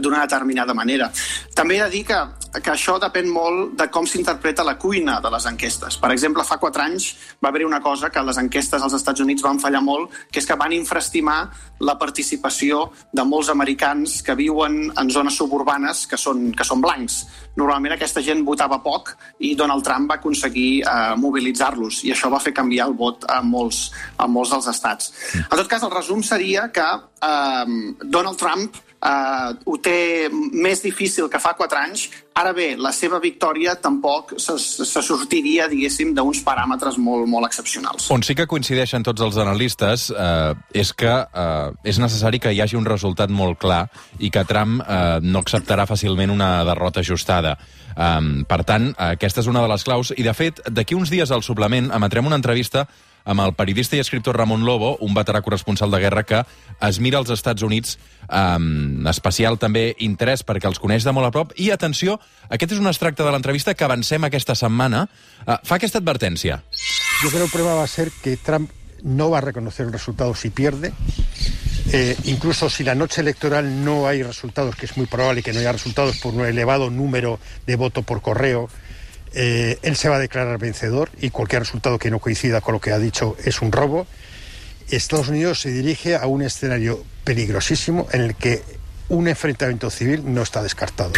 d'una 0.00 0.22
determinada 0.24 0.74
manera. 0.74 1.10
També 1.54 1.78
he 1.78 1.84
de 1.84 1.90
dir 1.92 2.04
que, 2.08 2.18
que 2.60 2.72
això 2.72 2.98
depèn 3.02 3.28
molt 3.32 3.76
de 3.78 3.88
com 3.92 4.06
s'interpreta 4.06 4.64
la 4.66 4.76
cuina 4.78 5.18
de 5.20 5.32
les 5.32 5.46
enquestes. 5.50 5.98
Per 6.02 6.10
exemple, 6.14 6.44
fa 6.44 6.60
quatre 6.62 6.84
anys 6.86 7.12
va 7.42 7.50
haver-hi 7.50 7.68
una 7.68 7.82
cosa 7.84 8.10
que 8.10 8.22
les 8.22 8.38
enquestes 8.42 8.82
als 8.82 8.96
Estats 8.98 9.20
Units 9.24 9.44
van 9.44 9.60
fallar 9.62 9.82
molt, 9.84 10.12
que 10.30 10.40
és 10.40 10.48
que 10.48 10.58
van 10.58 10.74
infraestimar 10.76 11.38
la 11.80 11.96
participació 12.00 12.90
de 13.12 13.24
molts 13.24 13.50
americans 13.52 14.20
que 14.24 14.36
viuen 14.38 14.86
en 14.96 15.10
zones 15.12 15.36
suburbanes 15.36 16.06
que 16.08 16.18
són, 16.20 16.50
que 16.56 16.64
són 16.64 16.80
blancs. 16.84 17.24
Normalment 17.56 17.96
aquesta 17.96 18.22
gent 18.24 18.42
votava 18.44 18.78
poc 18.84 19.14
i 19.44 19.54
Donald 19.56 19.84
Trump 19.84 20.10
va 20.10 20.18
aconseguir 20.20 20.82
eh, 20.82 21.14
mobilitzar-los 21.20 22.02
i 22.04 22.12
això 22.12 22.30
va 22.32 22.40
fer 22.42 22.54
canviar 22.56 22.88
el 22.90 22.96
vot 22.96 23.24
a 23.32 23.40
molts, 23.44 23.90
a 24.16 24.28
molts 24.28 24.52
dels 24.52 24.70
estats. 24.72 25.12
En 25.40 25.56
tot 25.56 25.68
cas, 25.70 25.84
el 25.86 25.92
resum 25.92 26.22
seria 26.24 26.68
que 26.72 26.84
eh, 26.84 27.55
Donald 28.02 28.38
Trump 28.40 28.76
eh, 29.06 29.54
ho 29.64 29.76
té 29.82 30.28
més 30.32 30.82
difícil 30.84 31.30
que 31.32 31.40
fa 31.42 31.54
4 31.58 31.80
anys. 31.80 32.06
Ara 32.36 32.52
bé, 32.56 32.74
la 32.76 32.92
seva 32.92 33.18
victòria 33.22 33.76
tampoc 33.80 34.34
se, 34.40 34.58
se 34.58 35.02
sortiria, 35.02 35.68
diguéssim, 35.72 36.12
d'uns 36.16 36.42
paràmetres 36.44 36.98
molt, 37.00 37.28
molt 37.30 37.48
excepcionals. 37.48 38.10
On 38.12 38.24
sí 38.26 38.36
que 38.36 38.48
coincideixen 38.50 39.06
tots 39.06 39.24
els 39.24 39.38
analistes 39.40 40.10
eh, 40.12 40.52
és 40.76 40.92
que 40.92 41.14
eh, 41.24 41.88
és 41.88 42.00
necessari 42.02 42.42
que 42.42 42.52
hi 42.52 42.62
hagi 42.64 42.78
un 42.78 42.88
resultat 42.88 43.32
molt 43.32 43.60
clar 43.62 43.86
i 44.18 44.30
que 44.32 44.44
Trump 44.48 44.82
eh, 44.82 45.00
no 45.24 45.42
acceptarà 45.44 45.88
fàcilment 45.88 46.34
una 46.34 46.50
derrota 46.68 47.00
ajustada. 47.04 47.56
Um, 47.96 48.42
per 48.44 48.58
tant, 48.68 48.90
aquesta 49.00 49.40
és 49.40 49.46
una 49.48 49.62
de 49.64 49.70
les 49.70 49.84
claus. 49.86 50.10
I, 50.12 50.20
de 50.26 50.34
fet, 50.36 50.60
d'aquí 50.68 50.92
uns 50.92 51.08
dies 51.08 51.30
al 51.32 51.40
suplement 51.40 51.88
emetrem 51.96 52.26
una 52.28 52.36
entrevista 52.36 52.84
amb 53.26 53.42
el 53.42 53.52
periodista 53.58 53.98
i 53.98 54.00
escriptor 54.00 54.38
Ramon 54.38 54.64
Lobo, 54.64 54.94
un 55.02 55.14
veterà 55.14 55.42
corresponsal 55.42 55.90
de 55.90 56.00
guerra 56.00 56.22
que 56.24 56.44
es 56.86 57.00
mira 57.02 57.18
als 57.18 57.32
Estats 57.34 57.66
Units 57.66 57.98
amb 58.28 59.06
especial 59.10 59.58
també 59.58 59.90
interès 60.06 60.46
perquè 60.46 60.70
els 60.70 60.80
coneix 60.82 61.04
de 61.04 61.12
molt 61.12 61.28
a 61.28 61.34
prop. 61.34 61.52
I, 61.58 61.72
atenció, 61.74 62.20
aquest 62.48 62.76
és 62.76 62.82
un 62.82 62.90
extracte 62.90 63.26
de 63.26 63.34
l'entrevista 63.34 63.74
que 63.74 63.86
avancem 63.86 64.24
aquesta 64.24 64.54
setmana. 64.58 65.06
Uh, 65.44 65.58
fa 65.66 65.80
aquesta 65.80 66.00
advertència. 66.02 66.62
Yo 67.22 67.30
creo 67.30 67.40
que 67.40 67.46
el 67.50 67.52
problema 67.52 67.80
va 67.82 67.84
a 67.84 67.90
ser 67.90 68.10
que 68.22 68.36
Trump 68.36 68.70
no 69.02 69.30
va 69.30 69.38
a 69.38 69.40
reconocer 69.40 69.86
el 69.86 69.92
resultado 69.92 70.34
si 70.34 70.50
pierde. 70.50 70.92
Eh, 71.92 72.16
incluso 72.24 72.68
si 72.68 72.82
la 72.82 72.96
noche 72.96 73.20
electoral 73.20 73.84
no 73.84 74.08
hay 74.08 74.22
resultados, 74.22 74.74
que 74.74 74.86
es 74.86 74.96
muy 74.96 75.06
probable 75.06 75.42
que 75.42 75.52
no 75.52 75.60
haya 75.60 75.72
resultados 75.72 76.18
por 76.18 76.34
un 76.34 76.44
elevado 76.44 76.90
número 76.90 77.38
de 77.66 77.76
voto 77.76 78.02
por 78.02 78.22
correo, 78.22 78.68
eh, 79.38 79.78
él 79.82 79.96
se 79.96 80.08
va 80.08 80.16
a 80.16 80.18
declarar 80.18 80.56
vencedor 80.58 81.10
y 81.20 81.28
cualquier 81.28 81.60
resultado 81.60 81.98
que 81.98 82.10
no 82.10 82.20
coincida 82.20 82.62
con 82.62 82.72
lo 82.72 82.80
que 82.80 82.92
ha 82.92 82.98
dicho 82.98 83.36
es 83.44 83.60
un 83.60 83.70
robo. 83.70 84.06
Estados 84.88 85.28
Unidos 85.28 85.60
se 85.60 85.70
dirige 85.70 86.16
a 86.16 86.26
un 86.26 86.40
escenario 86.40 87.04
peligrosísimo 87.22 88.08
en 88.12 88.22
el 88.22 88.34
que 88.34 88.62
un 89.10 89.28
enfrentamiento 89.28 89.90
civil 89.90 90.22
no 90.24 90.40
está 90.40 90.62
descartado. 90.62 91.12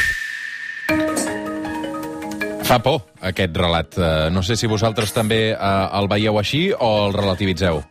Aquest 3.21 3.57
relat. 3.57 3.99
Uh, 3.99 4.29
no 4.33 4.43
sé 4.43 4.57
si 4.57 4.71
vosaltres 4.71 5.13
també 5.15 5.53
uh, 5.53 5.89
el 5.99 6.09
veieu 6.11 6.39
així 6.39 6.69
o 6.73 6.91
el 7.07 7.17
relativitzeu. 7.17 7.83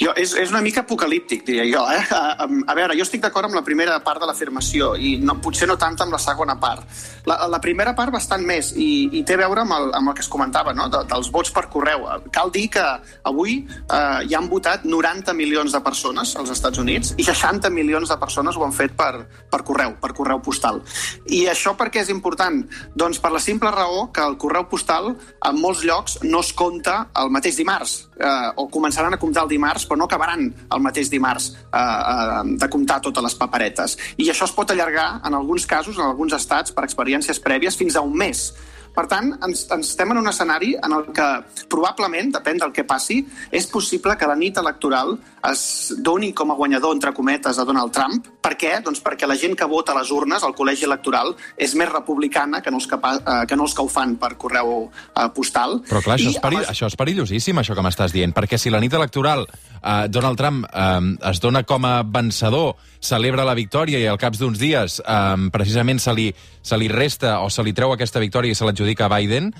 Jo, 0.00 0.12
és, 0.18 0.32
és 0.38 0.50
una 0.50 0.62
mica 0.64 0.82
apocalíptic, 0.82 1.44
diria 1.46 1.64
jo. 1.68 1.82
Eh? 1.92 2.02
A, 2.12 2.46
a 2.46 2.74
veure, 2.76 2.96
jo 2.98 3.06
estic 3.06 3.22
d'acord 3.22 3.48
amb 3.48 3.56
la 3.58 3.64
primera 3.66 3.98
part 4.04 4.22
de 4.22 4.28
l'afirmació 4.28 4.92
i 4.96 5.14
no, 5.22 5.36
potser 5.42 5.68
no 5.70 5.76
tant 5.80 5.98
amb 6.02 6.14
la 6.14 6.20
segona 6.22 6.56
part. 6.60 6.86
La, 7.28 7.38
la 7.50 7.60
primera 7.62 7.94
part 7.98 8.12
bastant 8.14 8.42
més 8.46 8.72
i, 8.74 9.08
i 9.18 9.22
té 9.26 9.36
a 9.36 9.42
veure 9.42 9.62
amb 9.64 9.76
el, 9.76 9.90
amb 9.98 10.10
el 10.10 10.16
que 10.18 10.24
es 10.24 10.30
comentava, 10.32 10.74
no? 10.74 10.88
de, 10.92 11.02
dels 11.10 11.30
vots 11.34 11.52
per 11.54 11.68
correu. 11.72 12.08
Cal 12.34 12.50
dir 12.54 12.66
que 12.74 12.84
avui 13.28 13.58
eh, 13.62 14.18
hi 14.26 14.36
han 14.38 14.48
votat 14.50 14.86
90 14.88 15.34
milions 15.38 15.74
de 15.74 15.82
persones 15.84 16.34
als 16.40 16.52
Estats 16.54 16.80
Units 16.82 17.14
i 17.18 17.26
60 17.26 17.70
milions 17.74 18.10
de 18.10 18.18
persones 18.20 18.58
ho 18.58 18.64
han 18.66 18.74
fet 18.74 18.96
per, 18.98 19.26
per 19.52 19.62
correu, 19.66 19.94
per 20.02 20.12
correu 20.16 20.42
postal. 20.42 20.82
I 21.30 21.44
això 21.52 21.76
per 21.78 21.90
què 21.92 22.02
és 22.02 22.10
important? 22.12 22.62
Doncs 22.98 23.20
per 23.22 23.32
la 23.34 23.42
simple 23.42 23.70
raó 23.74 24.08
que 24.14 24.24
el 24.24 24.38
correu 24.40 24.61
postal 24.70 25.12
en 25.12 25.60
molts 25.60 25.82
llocs 25.86 26.18
no 26.24 26.40
es 26.44 26.52
compta 26.56 27.08
el 27.22 27.30
mateix 27.34 27.56
dimarts, 27.60 27.94
eh, 28.18 28.50
o 28.56 28.68
començaran 28.72 29.14
a 29.14 29.20
comptar 29.22 29.44
el 29.46 29.52
dimarts, 29.52 29.86
però 29.88 29.98
no 30.00 30.08
acabaran 30.08 30.48
el 30.48 30.84
mateix 30.84 31.10
dimarts 31.12 31.52
eh, 31.52 31.78
eh, 31.78 32.42
de 32.58 32.68
comptar 32.72 33.00
totes 33.04 33.24
les 33.24 33.38
paperetes. 33.38 33.96
I 34.18 34.30
això 34.30 34.48
es 34.48 34.54
pot 34.56 34.70
allargar, 34.70 35.20
en 35.24 35.34
alguns 35.38 35.66
casos, 35.66 35.98
en 35.98 36.06
alguns 36.06 36.36
estats, 36.38 36.72
per 36.72 36.84
experiències 36.86 37.40
prèvies, 37.42 37.78
fins 37.78 37.96
a 37.96 38.04
un 38.04 38.16
mes. 38.16 38.52
Per 38.92 39.06
tant, 39.08 39.32
ens, 39.46 39.64
ens 39.72 39.92
estem 39.94 40.12
en 40.12 40.20
un 40.20 40.28
escenari 40.28 40.74
en 40.76 40.92
el 40.92 41.06
que 41.16 41.28
probablement, 41.72 42.32
depèn 42.34 42.60
del 42.60 42.74
que 42.76 42.84
passi, 42.84 43.22
és 43.50 43.66
possible 43.70 44.16
que 44.20 44.28
la 44.28 44.36
nit 44.36 44.58
electoral 44.60 45.14
es 45.48 45.94
doni 46.04 46.32
com 46.36 46.52
a 46.52 46.56
guanyador, 46.58 46.92
entre 46.94 47.14
cometes, 47.16 47.58
a 47.58 47.64
Donald 47.64 47.92
Trump. 47.94 48.28
Per 48.42 48.52
què? 48.58 48.74
Doncs 48.84 49.00
perquè 49.02 49.26
la 49.26 49.38
gent 49.38 49.56
que 49.58 49.68
vota 49.70 49.94
a 49.94 49.98
les 49.98 50.12
urnes, 50.14 50.44
al 50.44 50.54
col·legi 50.54 50.86
electoral, 50.86 51.32
és 51.56 51.74
més 51.78 51.90
republicana 51.90 52.60
que 52.62 52.70
no 52.70 52.78
els 52.82 52.86
que, 52.90 53.00
eh, 53.00 53.42
que, 53.48 53.56
no 53.56 53.66
els 53.66 53.74
que 53.74 53.82
ho 53.82 53.90
fan 53.90 54.16
per 54.20 54.34
correu 54.36 54.74
eh, 54.84 55.28
postal. 55.34 55.80
Però 55.88 56.04
clar, 56.04 56.18
això, 56.20 56.30
I, 56.30 56.36
és, 56.36 56.42
peri... 56.44 56.60
les... 56.60 56.70
això 56.70 56.92
és 56.92 56.98
perillosíssim, 57.00 57.58
això 57.58 57.78
que 57.78 57.86
m'estàs 57.86 58.14
dient, 58.14 58.36
perquè 58.36 58.60
si 58.60 58.70
la 58.70 58.82
nit 58.82 58.92
electoral 58.92 59.46
eh, 59.48 60.06
Donald 60.12 60.38
Trump 60.38 60.68
eh, 60.68 61.30
es 61.32 61.40
dona 61.40 61.64
com 61.64 61.88
a 61.88 62.02
vencedor, 62.04 62.76
celebra 63.02 63.42
la 63.42 63.56
victòria 63.58 63.98
i 63.98 64.06
al 64.06 64.20
caps 64.20 64.38
d'uns 64.38 64.60
dies 64.60 65.00
eh, 65.02 65.48
precisament 65.50 65.98
se 65.98 66.14
li, 66.14 66.28
se 66.62 66.78
li 66.78 66.86
resta 66.92 67.40
o 67.42 67.50
se 67.50 67.64
li 67.66 67.74
treu 67.74 67.96
aquesta 67.96 68.22
victòria 68.22 68.52
i 68.52 68.58
se 68.58 68.68
l'adjudica 68.68 68.81
a 68.82 69.08
Biden, 69.08 69.54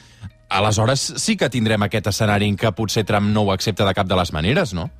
aleshores 0.48 1.00
sí 1.16 1.36
que 1.36 1.50
tindrem 1.50 1.82
aquest 1.82 2.10
escenari 2.12 2.48
en 2.48 2.56
què 2.56 2.72
potser 2.76 3.04
Trump 3.08 3.32
no 3.32 3.46
ho 3.46 3.52
accepta 3.52 3.86
de 3.86 3.94
cap 3.94 4.06
de 4.06 4.16
les 4.16 4.32
maneres, 4.32 4.74
no? 4.74 4.90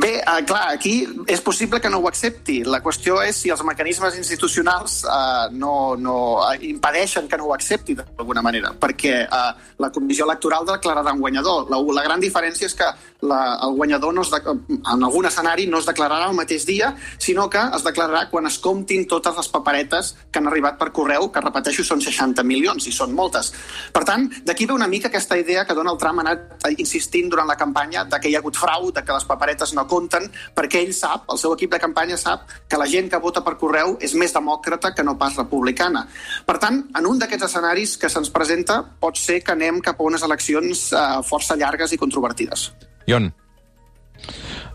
Bé, 0.00 0.18
eh, 0.18 0.44
clar, 0.44 0.74
aquí 0.74 1.06
és 1.30 1.40
possible 1.40 1.80
que 1.80 1.88
no 1.90 2.00
ho 2.02 2.08
accepti. 2.08 2.58
La 2.66 2.80
qüestió 2.82 3.20
és 3.22 3.36
si 3.44 3.52
els 3.54 3.62
mecanismes 3.64 4.16
institucionals 4.18 5.02
eh, 5.04 5.46
no, 5.52 5.94
no 5.96 6.16
eh, 6.48 6.58
impedeixen 6.70 7.28
que 7.30 7.38
no 7.38 7.48
ho 7.48 7.54
accepti 7.54 7.94
d'alguna 7.94 8.42
manera, 8.42 8.74
perquè 8.80 9.14
eh, 9.24 9.52
la 9.78 9.90
comissió 9.94 10.26
electoral 10.26 10.66
declararà 10.68 11.14
un 11.14 11.22
guanyador. 11.22 11.70
La, 11.70 11.80
la 12.00 12.06
gran 12.08 12.24
diferència 12.24 12.66
és 12.66 12.74
que 12.74 12.90
la, 13.24 13.58
el 13.64 13.74
guanyador 13.74 14.14
no 14.14 14.22
es 14.22 14.30
de, 14.30 14.40
en 14.44 15.04
algun 15.04 15.26
escenari 15.26 15.66
no 15.66 15.80
es 15.80 15.88
declararà 15.88 16.28
el 16.28 16.36
mateix 16.36 16.66
dia, 16.68 16.92
sinó 17.18 17.48
que 17.50 17.62
es 17.76 17.84
declararà 17.86 18.28
quan 18.30 18.46
es 18.46 18.58
comptin 18.62 19.06
totes 19.08 19.36
les 19.36 19.48
paperetes 19.48 20.14
que 20.30 20.40
han 20.40 20.48
arribat 20.50 20.78
per 20.80 20.90
correu, 20.96 21.30
que 21.32 21.42
repeteixo 21.42 21.84
són 21.86 22.02
60 22.04 22.44
milions, 22.46 22.86
i 22.86 22.92
són 22.92 23.14
moltes. 23.16 23.52
Per 23.94 24.04
tant, 24.06 24.28
d'aquí 24.46 24.68
ve 24.68 24.76
una 24.76 24.88
mica 24.90 25.08
aquesta 25.08 25.38
idea 25.40 25.64
que 25.64 25.76
Donald 25.76 26.00
Trump 26.00 26.20
ha 26.20 26.26
anat 26.28 26.68
insistint 26.78 27.30
durant 27.32 27.48
la 27.48 27.58
campanya 27.60 28.04
de 28.04 28.20
que 28.20 28.30
hi 28.30 28.36
ha 28.36 28.42
hagut 28.42 28.58
frau, 28.60 28.90
de 28.92 29.04
que 29.04 29.16
les 29.16 29.28
paperetes 29.28 29.74
no 29.74 29.86
compten, 29.90 30.28
perquè 30.54 30.82
ell 30.84 30.94
sap, 30.96 31.28
el 31.32 31.40
seu 31.40 31.54
equip 31.56 31.72
de 31.74 31.82
campanya 31.82 32.18
sap, 32.20 32.48
que 32.68 32.80
la 32.80 32.88
gent 32.90 33.10
que 33.10 33.22
vota 33.22 33.44
per 33.44 33.56
correu 33.60 33.96
és 34.00 34.14
més 34.18 34.34
demòcrata 34.34 34.94
que 34.94 35.06
no 35.06 35.16
pas 35.18 35.36
republicana. 35.40 36.06
Per 36.46 36.58
tant, 36.62 36.82
en 36.96 37.10
un 37.10 37.20
d'aquests 37.20 37.48
escenaris 37.50 37.96
que 38.00 38.10
se'ns 38.12 38.32
presenta, 38.34 38.80
pot 39.00 39.18
ser 39.20 39.40
que 39.44 39.54
anem 39.54 39.80
cap 39.84 40.00
a 40.00 40.10
unes 40.10 40.24
eleccions 40.26 40.90
eh, 40.92 41.06
força 41.26 41.58
llargues 41.60 41.94
i 41.94 42.00
controvertides. 42.00 42.70
Ion. 43.10 43.32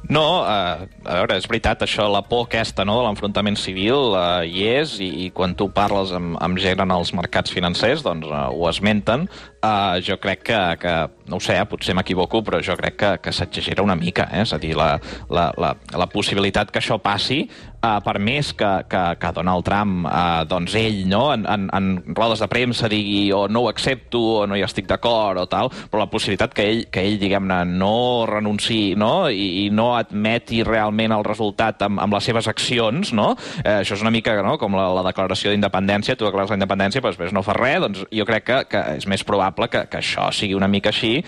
No, 0.09 0.41
eh, 0.41 0.87
a 1.05 1.15
veure, 1.19 1.35
és 1.37 1.45
veritat, 1.45 1.83
això, 1.85 2.07
la 2.09 2.23
por 2.25 2.47
aquesta 2.47 2.85
no, 2.87 2.95
de 2.97 3.05
l'enfrontament 3.05 3.57
civil 3.59 4.15
eh, 4.17 4.47
hi 4.49 4.63
és, 4.71 4.95
i, 5.05 5.09
i 5.25 5.29
quan 5.35 5.53
tu 5.59 5.67
parles 5.75 6.13
amb, 6.17 6.37
amb 6.41 6.57
gent 6.61 6.81
en 6.81 6.93
els 6.95 7.11
mercats 7.13 7.53
financers, 7.53 8.01
doncs 8.05 8.25
eh, 8.25 8.45
ho 8.49 8.69
esmenten. 8.71 9.27
Eh, 9.59 10.01
jo 10.07 10.15
crec 10.19 10.43
que, 10.47 10.77
que, 10.79 10.93
no 11.27 11.35
ho 11.35 11.43
sé, 11.43 11.57
eh, 11.59 11.65
potser 11.67 11.91
m'equivoco, 11.97 12.39
però 12.47 12.61
jo 12.63 12.77
crec 12.79 12.95
que, 12.95 13.09
que 13.25 13.33
s'exagera 13.35 13.83
una 13.83 13.97
mica, 13.99 14.29
eh? 14.31 14.45
és 14.45 14.53
a 14.55 14.59
dir, 14.61 14.71
la, 14.79 14.93
la, 15.27 15.49
la, 15.59 15.73
la 15.99 16.07
possibilitat 16.07 16.71
que 16.71 16.79
això 16.79 16.95
passi, 17.03 17.41
eh, 17.43 17.97
per 18.05 18.15
més 18.23 18.53
que, 18.55 18.69
que, 18.87 19.01
que 19.19 19.31
Donald 19.35 19.67
Trump, 19.67 20.07
eh, 20.07 20.45
doncs 20.47 20.77
ell, 20.79 21.01
no, 21.11 21.25
en, 21.35 21.43
en, 21.43 21.67
en 21.75 22.15
rodes 22.15 22.39
de 22.39 22.47
premsa 22.47 22.87
digui 22.87 23.33
o 23.35 23.47
no 23.51 23.65
ho 23.65 23.69
accepto 23.71 24.21
o 24.39 24.45
no 24.47 24.55
hi 24.55 24.63
estic 24.63 24.87
d'acord 24.87 25.43
o 25.43 25.45
tal, 25.51 25.73
però 25.91 26.05
la 26.05 26.09
possibilitat 26.11 26.55
que 26.55 26.63
ell, 26.63 26.85
que 26.87 27.03
ell 27.03 27.19
diguem-ne, 27.19 27.59
no 27.67 28.23
renunciï 28.29 28.95
no? 28.95 29.27
I, 29.27 29.65
i 29.65 29.67
no 29.75 29.89
admeti 29.97 30.63
realment 30.63 31.17
el 31.17 31.27
resultat 31.27 31.83
amb, 31.83 31.99
amb 31.99 32.15
les 32.15 32.31
seves 32.31 32.47
accions, 32.47 33.11
no? 33.11 33.33
Eh, 33.65 33.81
això 33.81 33.99
és 33.99 34.07
una 34.07 34.15
mica 34.15 34.37
no? 34.39 34.55
com 34.61 34.79
la, 34.79 34.87
la 34.95 35.03
declaració 35.11 35.51
d'independència, 35.51 36.15
tu 36.15 36.27
declares 36.29 36.55
la 36.55 36.61
independència, 36.61 37.03
però 37.03 37.11
després 37.11 37.35
no 37.35 37.43
fas 37.43 37.59
res, 37.59 37.83
doncs 37.83 38.07
jo 38.07 38.29
crec 38.29 38.47
que, 38.47 38.63
que 38.71 38.85
és 38.95 39.07
més 39.09 39.27
probable 39.27 39.48
que, 39.55 39.85
que 39.89 39.99
això 39.99 40.29
sigui 40.35 40.55
una 40.57 40.67
mica 40.67 40.91
així. 40.93 41.19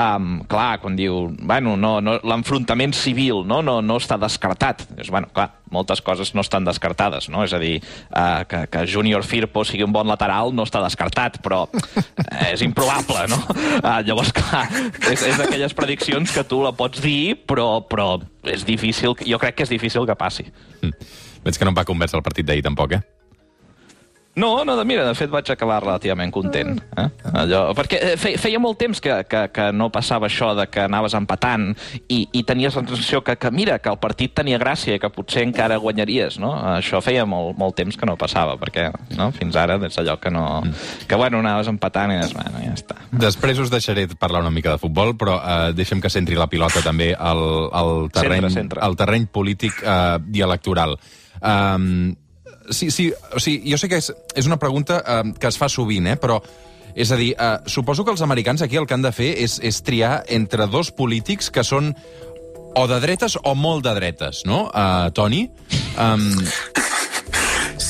Um, 0.00 0.42
clar, 0.50 0.80
quan 0.82 0.96
diu, 0.98 1.28
bueno, 1.40 1.76
no, 1.76 1.98
no, 2.04 2.18
l'enfrontament 2.26 2.94
civil 2.96 3.44
no, 3.46 3.60
no, 3.62 3.80
no 3.82 3.98
està 4.00 4.18
descartat. 4.20 4.86
Dius, 4.96 5.10
bueno, 5.12 5.30
clar, 5.34 5.50
moltes 5.70 6.02
coses 6.02 6.34
no 6.34 6.44
estan 6.44 6.66
descartades, 6.66 7.28
no? 7.30 7.44
És 7.46 7.54
a 7.54 7.60
dir, 7.62 7.78
uh, 8.10 8.42
que, 8.48 8.64
que 8.70 8.84
Junior 8.90 9.24
Firpo 9.26 9.64
sigui 9.64 9.86
un 9.86 9.94
bon 9.94 10.08
lateral 10.10 10.54
no 10.56 10.66
està 10.66 10.82
descartat, 10.84 11.40
però 11.44 11.62
uh, 11.70 12.02
és 12.50 12.64
improbable, 12.66 13.26
no? 13.30 13.40
Uh, 13.80 14.00
llavors, 14.06 14.34
clar, 14.36 14.66
és, 15.10 15.22
és 15.22 15.38
d'aquelles 15.40 15.76
prediccions 15.76 16.34
que 16.34 16.44
tu 16.46 16.62
la 16.64 16.74
pots 16.76 17.02
dir, 17.04 17.38
però, 17.46 17.80
però 17.86 18.12
és 18.50 18.66
difícil, 18.66 19.14
jo 19.14 19.40
crec 19.40 19.60
que 19.60 19.68
és 19.68 19.72
difícil 19.72 20.08
que 20.08 20.18
passi. 20.18 20.48
Mm. 20.82 20.94
Veig 21.44 21.56
que 21.56 21.64
no 21.64 21.72
em 21.72 21.78
va 21.78 21.88
convèncer 21.88 22.18
el 22.18 22.26
partit 22.26 22.46
d'ahir 22.46 22.66
tampoc, 22.66 22.98
eh? 22.98 23.02
No, 24.38 24.64
no, 24.64 24.76
mira, 24.86 25.02
de 25.08 25.14
fet 25.18 25.30
vaig 25.30 25.48
acabar 25.50 25.80
relativament 25.82 26.30
content. 26.30 26.76
Eh? 26.94 27.06
Allò, 27.34 27.72
perquè 27.74 28.14
fe, 28.20 28.36
feia 28.38 28.60
molt 28.62 28.78
temps 28.78 29.00
que, 29.02 29.16
que, 29.26 29.40
que 29.50 29.64
no 29.74 29.88
passava 29.90 30.28
això 30.28 30.52
de 30.54 30.68
que 30.70 30.84
anaves 30.84 31.16
empatant 31.18 31.72
i, 32.06 32.20
i 32.38 32.44
tenies 32.46 32.76
la 32.78 32.84
sensació 32.86 33.24
que, 33.26 33.34
que, 33.42 33.50
mira, 33.50 33.80
que 33.82 33.90
el 33.90 33.98
partit 33.98 34.36
tenia 34.38 34.60
gràcia 34.62 34.94
i 34.94 35.02
que 35.02 35.10
potser 35.10 35.42
encara 35.48 35.80
guanyaries, 35.82 36.38
no? 36.38 36.52
Això 36.76 37.02
feia 37.02 37.26
molt, 37.26 37.58
molt 37.58 37.74
temps 37.82 37.98
que 37.98 38.06
no 38.06 38.14
passava, 38.20 38.54
perquè 38.60 38.86
no? 39.18 39.32
fins 39.34 39.58
ara 39.58 39.80
és 39.90 39.98
allò 39.98 40.16
que 40.22 40.30
no... 40.30 40.46
Que, 41.10 41.18
bueno, 41.18 41.42
anaves 41.42 41.72
empatant 41.74 42.14
i 42.14 42.22
dius, 42.22 42.36
bueno, 42.38 42.62
ja 42.62 42.78
està. 42.78 43.00
Després 43.10 43.58
us 43.66 43.74
deixaré 43.74 44.06
parlar 44.14 44.44
una 44.46 44.54
mica 44.54 44.76
de 44.76 44.82
futbol, 44.82 45.16
però 45.18 45.40
eh, 45.42 45.60
deixem 45.74 45.98
que 46.00 46.12
centri 46.12 46.38
la 46.38 46.46
pilota 46.46 46.86
també 46.86 47.12
al, 47.18 47.44
al, 47.74 47.94
terreny, 48.14 48.46
Centre, 48.46 48.56
centre. 48.62 48.86
al 48.86 48.94
terreny 48.96 49.26
polític 49.26 49.82
eh, 49.82 50.18
i 50.38 50.46
electoral. 50.46 50.94
Um, 51.40 52.12
sí, 52.70 52.90
sí, 52.90 53.12
o 53.34 53.40
sigui, 53.42 53.70
jo 53.70 53.78
sé 53.78 53.90
que 53.90 54.00
és, 54.00 54.10
és 54.34 54.48
una 54.48 54.58
pregunta 54.58 55.02
eh, 55.04 55.22
que 55.38 55.50
es 55.50 55.58
fa 55.60 55.68
sovint, 55.68 56.08
eh, 56.10 56.16
però 56.20 56.40
és 56.94 57.10
a 57.12 57.18
dir, 57.18 57.34
eh, 57.38 57.52
suposo 57.70 58.04
que 58.04 58.14
els 58.14 58.22
americans 58.22 58.62
aquí 58.62 58.80
el 58.80 58.86
que 58.86 58.96
han 58.96 59.04
de 59.06 59.12
fer 59.14 59.34
és, 59.42 59.58
és 59.62 59.82
triar 59.86 60.24
entre 60.28 60.66
dos 60.70 60.90
polítics 60.90 61.50
que 61.50 61.64
són 61.66 61.94
o 62.74 62.86
de 62.86 63.00
dretes 63.02 63.36
o 63.42 63.54
molt 63.58 63.84
de 63.84 63.94
dretes, 63.96 64.44
no, 64.46 64.68
uh, 64.70 65.10
Toni? 65.14 65.42
Um, 65.98 66.28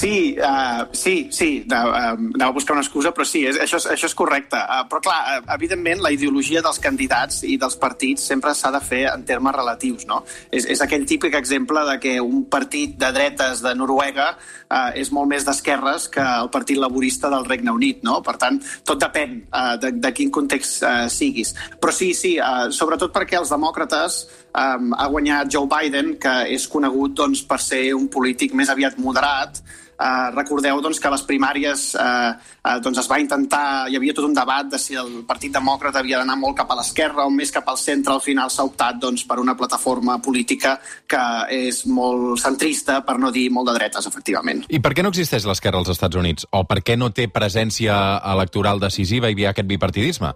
Sí, 0.01 0.35
uh, 0.41 0.89
sí, 0.93 1.29
sí, 1.31 1.67
uh, 1.69 1.75
anava 1.77 2.47
a 2.49 2.53
buscar 2.53 2.73
una 2.73 2.81
excusa, 2.81 3.11
però 3.13 3.27
sí, 3.29 3.43
és, 3.45 3.59
això, 3.61 3.77
és, 3.77 3.87
això 3.93 4.09
és 4.09 4.15
correcte. 4.17 4.57
Uh, 4.57 4.87
però 4.89 5.03
clar, 5.05 5.17
uh, 5.21 5.43
evidentment, 5.53 6.01
la 6.01 6.09
ideologia 6.15 6.63
dels 6.65 6.79
candidats 6.81 7.43
i 7.45 7.59
dels 7.61 7.77
partits 7.77 8.25
sempre 8.31 8.55
s'ha 8.57 8.71
de 8.73 8.81
fer 8.81 9.03
en 9.11 9.27
termes 9.29 9.53
relatius, 9.53 10.07
no? 10.09 10.23
És, 10.49 10.65
és 10.73 10.81
aquell 10.81 11.05
típic 11.05 11.37
exemple 11.37 11.83
de 11.85 11.99
que 12.01 12.15
un 12.25 12.47
partit 12.49 12.95
de 12.97 13.11
dretes 13.13 13.61
de 13.61 13.75
Noruega 13.77 14.31
uh, 14.39 14.89
és 14.97 15.11
molt 15.13 15.29
més 15.29 15.45
d'esquerres 15.45 16.09
que 16.15 16.25
el 16.25 16.49
Partit 16.55 16.81
Laborista 16.81 17.29
del 17.29 17.45
Regne 17.45 17.77
Unit, 17.77 18.01
no? 18.01 18.23
Per 18.25 18.39
tant, 18.41 18.57
tot 18.89 19.05
depèn 19.05 19.37
uh, 19.51 19.75
de, 19.85 19.93
de 20.01 20.15
quin 20.17 20.33
context 20.33 20.81
uh, 20.81 21.11
siguis. 21.13 21.53
Però 21.77 21.93
sí, 21.93 22.15
sí, 22.17 22.39
uh, 22.41 22.73
sobretot 22.73 23.13
perquè 23.13 23.37
els 23.37 23.53
demòcrates 23.53 24.23
um, 24.55 24.95
ha 24.97 25.13
guanyat 25.13 25.53
Joe 25.53 25.69
Biden, 25.69 26.15
que 26.25 26.35
és 26.57 26.65
conegut 26.73 27.21
doncs, 27.21 27.45
per 27.45 27.61
ser 27.61 27.91
un 28.01 28.09
polític 28.09 28.57
més 28.57 28.73
aviat 28.73 28.97
moderat, 28.97 29.61
Uh, 30.01 30.31
recordeu 30.33 30.79
doncs, 30.81 30.97
que 30.97 31.09
a 31.11 31.13
les 31.13 31.23
primàries 31.29 31.83
uh, 32.01 32.33
uh, 32.33 32.77
doncs 32.81 33.03
es 33.03 33.09
va 33.11 33.19
intentar, 33.21 33.85
hi 33.85 33.99
havia 33.99 34.15
tot 34.17 34.25
un 34.25 34.33
debat 34.33 34.65
de 34.73 34.79
si 34.81 34.97
el 34.97 35.27
Partit 35.29 35.53
Demòcrata 35.53 36.01
havia 36.01 36.23
d'anar 36.23 36.39
molt 36.41 36.57
cap 36.57 36.73
a 36.73 36.79
l'esquerra 36.79 37.27
o 37.29 37.35
més 37.35 37.53
cap 37.53 37.69
al 37.69 37.77
centre, 37.77 38.15
al 38.15 38.25
final 38.25 38.49
s'ha 38.49 38.65
optat 38.65 38.97
doncs, 39.03 39.27
per 39.29 39.37
una 39.43 39.53
plataforma 39.61 40.17
política 40.25 40.79
que 41.05 41.21
és 41.53 41.83
molt 41.85 42.41
centrista, 42.41 43.03
per 43.05 43.19
no 43.21 43.29
dir 43.35 43.51
molt 43.53 43.69
de 43.69 43.77
dretes, 43.77 44.09
efectivament. 44.09 44.65
I 44.73 44.81
per 44.81 44.95
què 44.97 45.05
no 45.05 45.13
existeix 45.13 45.45
l'esquerra 45.45 45.85
als 45.85 45.93
Estats 45.93 46.17
Units? 46.17 46.49
O 46.57 46.65
per 46.65 46.81
què 46.81 46.97
no 46.97 47.13
té 47.13 47.29
presència 47.29 48.01
electoral 48.33 48.81
decisiva 48.81 49.29
i 49.29 49.37
hi 49.37 49.45
ha 49.45 49.53
aquest 49.53 49.69
bipartidisme? 49.69 50.33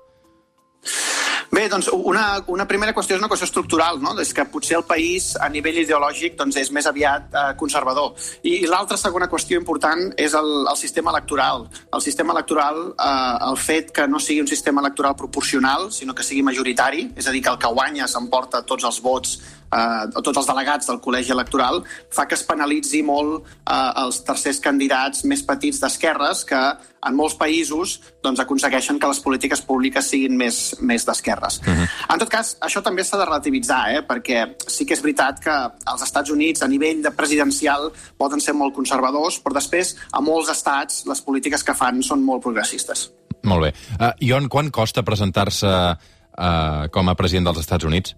Bé, 1.54 1.68
doncs 1.70 1.86
una, 1.92 2.40
una 2.50 2.64
primera 2.66 2.90
qüestió 2.96 3.14
és 3.14 3.20
una 3.20 3.28
qüestió 3.30 3.46
estructural, 3.46 4.00
no? 4.02 4.16
És 4.18 4.32
que 4.34 4.42
potser 4.50 4.74
el 4.80 4.82
país 4.88 5.28
a 5.38 5.46
nivell 5.52 5.76
ideològic 5.84 6.34
doncs, 6.40 6.56
és 6.58 6.72
més 6.74 6.88
aviat 6.90 7.28
eh, 7.30 7.44
conservador. 7.60 8.16
I, 8.42 8.56
i 8.64 8.70
l'altra 8.70 8.98
segona 8.98 9.28
qüestió 9.30 9.60
important 9.60 10.08
és 10.18 10.34
el, 10.34 10.50
el 10.66 10.80
sistema 10.80 11.12
electoral. 11.14 11.68
El 11.94 12.02
sistema 12.02 12.34
electoral, 12.34 12.80
eh, 12.98 13.34
el 13.52 13.60
fet 13.68 13.94
que 13.94 14.08
no 14.10 14.18
sigui 14.18 14.42
un 14.42 14.50
sistema 14.50 14.82
electoral 14.82 15.14
proporcional, 15.20 15.92
sinó 15.94 16.16
que 16.16 16.26
sigui 16.26 16.42
majoritari, 16.42 17.12
és 17.14 17.30
a 17.30 17.36
dir, 17.36 17.44
que 17.44 17.54
el 17.54 17.60
que 17.62 17.70
guanya 17.76 18.10
s'emporta 18.10 18.64
tots 18.66 18.90
els 18.90 18.98
vots 19.04 19.38
eh, 19.74 20.22
tots 20.22 20.40
els 20.40 20.48
delegats 20.48 20.90
del 20.90 21.00
col·legi 21.04 21.34
electoral, 21.34 21.82
fa 22.14 22.26
que 22.28 22.38
es 22.38 22.44
penalitzi 22.46 23.02
molt 23.06 23.44
eh, 23.44 23.90
els 24.04 24.20
tercers 24.26 24.60
candidats 24.64 25.24
més 25.28 25.44
petits 25.46 25.80
d'esquerres 25.82 26.44
que 26.48 26.62
en 27.04 27.16
molts 27.16 27.36
països 27.36 27.98
doncs, 28.24 28.40
aconsegueixen 28.40 28.98
que 29.00 29.10
les 29.10 29.20
polítiques 29.20 29.62
públiques 29.64 30.08
siguin 30.08 30.38
més, 30.40 30.60
més 30.80 31.04
d'esquerres. 31.44 31.84
Uh 31.84 31.84
-huh. 31.84 32.14
En 32.14 32.18
tot 32.18 32.28
cas, 32.28 32.56
això 32.60 32.82
també 32.82 33.04
s'ha 33.04 33.18
de 33.18 33.24
relativitzar, 33.24 33.82
eh? 33.94 34.02
perquè 34.06 34.56
sí 34.66 34.86
que 34.86 34.94
és 34.94 35.02
veritat 35.02 35.40
que 35.40 35.54
als 35.84 36.02
Estats 36.02 36.30
Units, 36.30 36.62
a 36.62 36.68
nivell 36.68 37.02
de 37.02 37.10
presidencial, 37.10 37.92
poden 38.16 38.40
ser 38.40 38.54
molt 38.54 38.74
conservadors, 38.74 39.40
però 39.42 39.54
després, 39.54 39.96
a 40.12 40.20
molts 40.20 40.50
estats, 40.50 41.04
les 41.06 41.20
polítiques 41.20 41.62
que 41.62 41.74
fan 41.74 42.02
són 42.02 42.24
molt 42.24 42.42
progressistes. 42.42 43.10
Molt 43.42 43.62
bé. 43.62 43.74
Uh, 44.00 44.12
Ion, 44.20 44.48
quan 44.48 44.70
costa 44.70 45.02
presentar-se 45.02 45.68
uh, 45.68 46.88
com 46.90 47.08
a 47.08 47.14
president 47.14 47.44
dels 47.44 47.58
Estats 47.58 47.84
Units? 47.84 48.16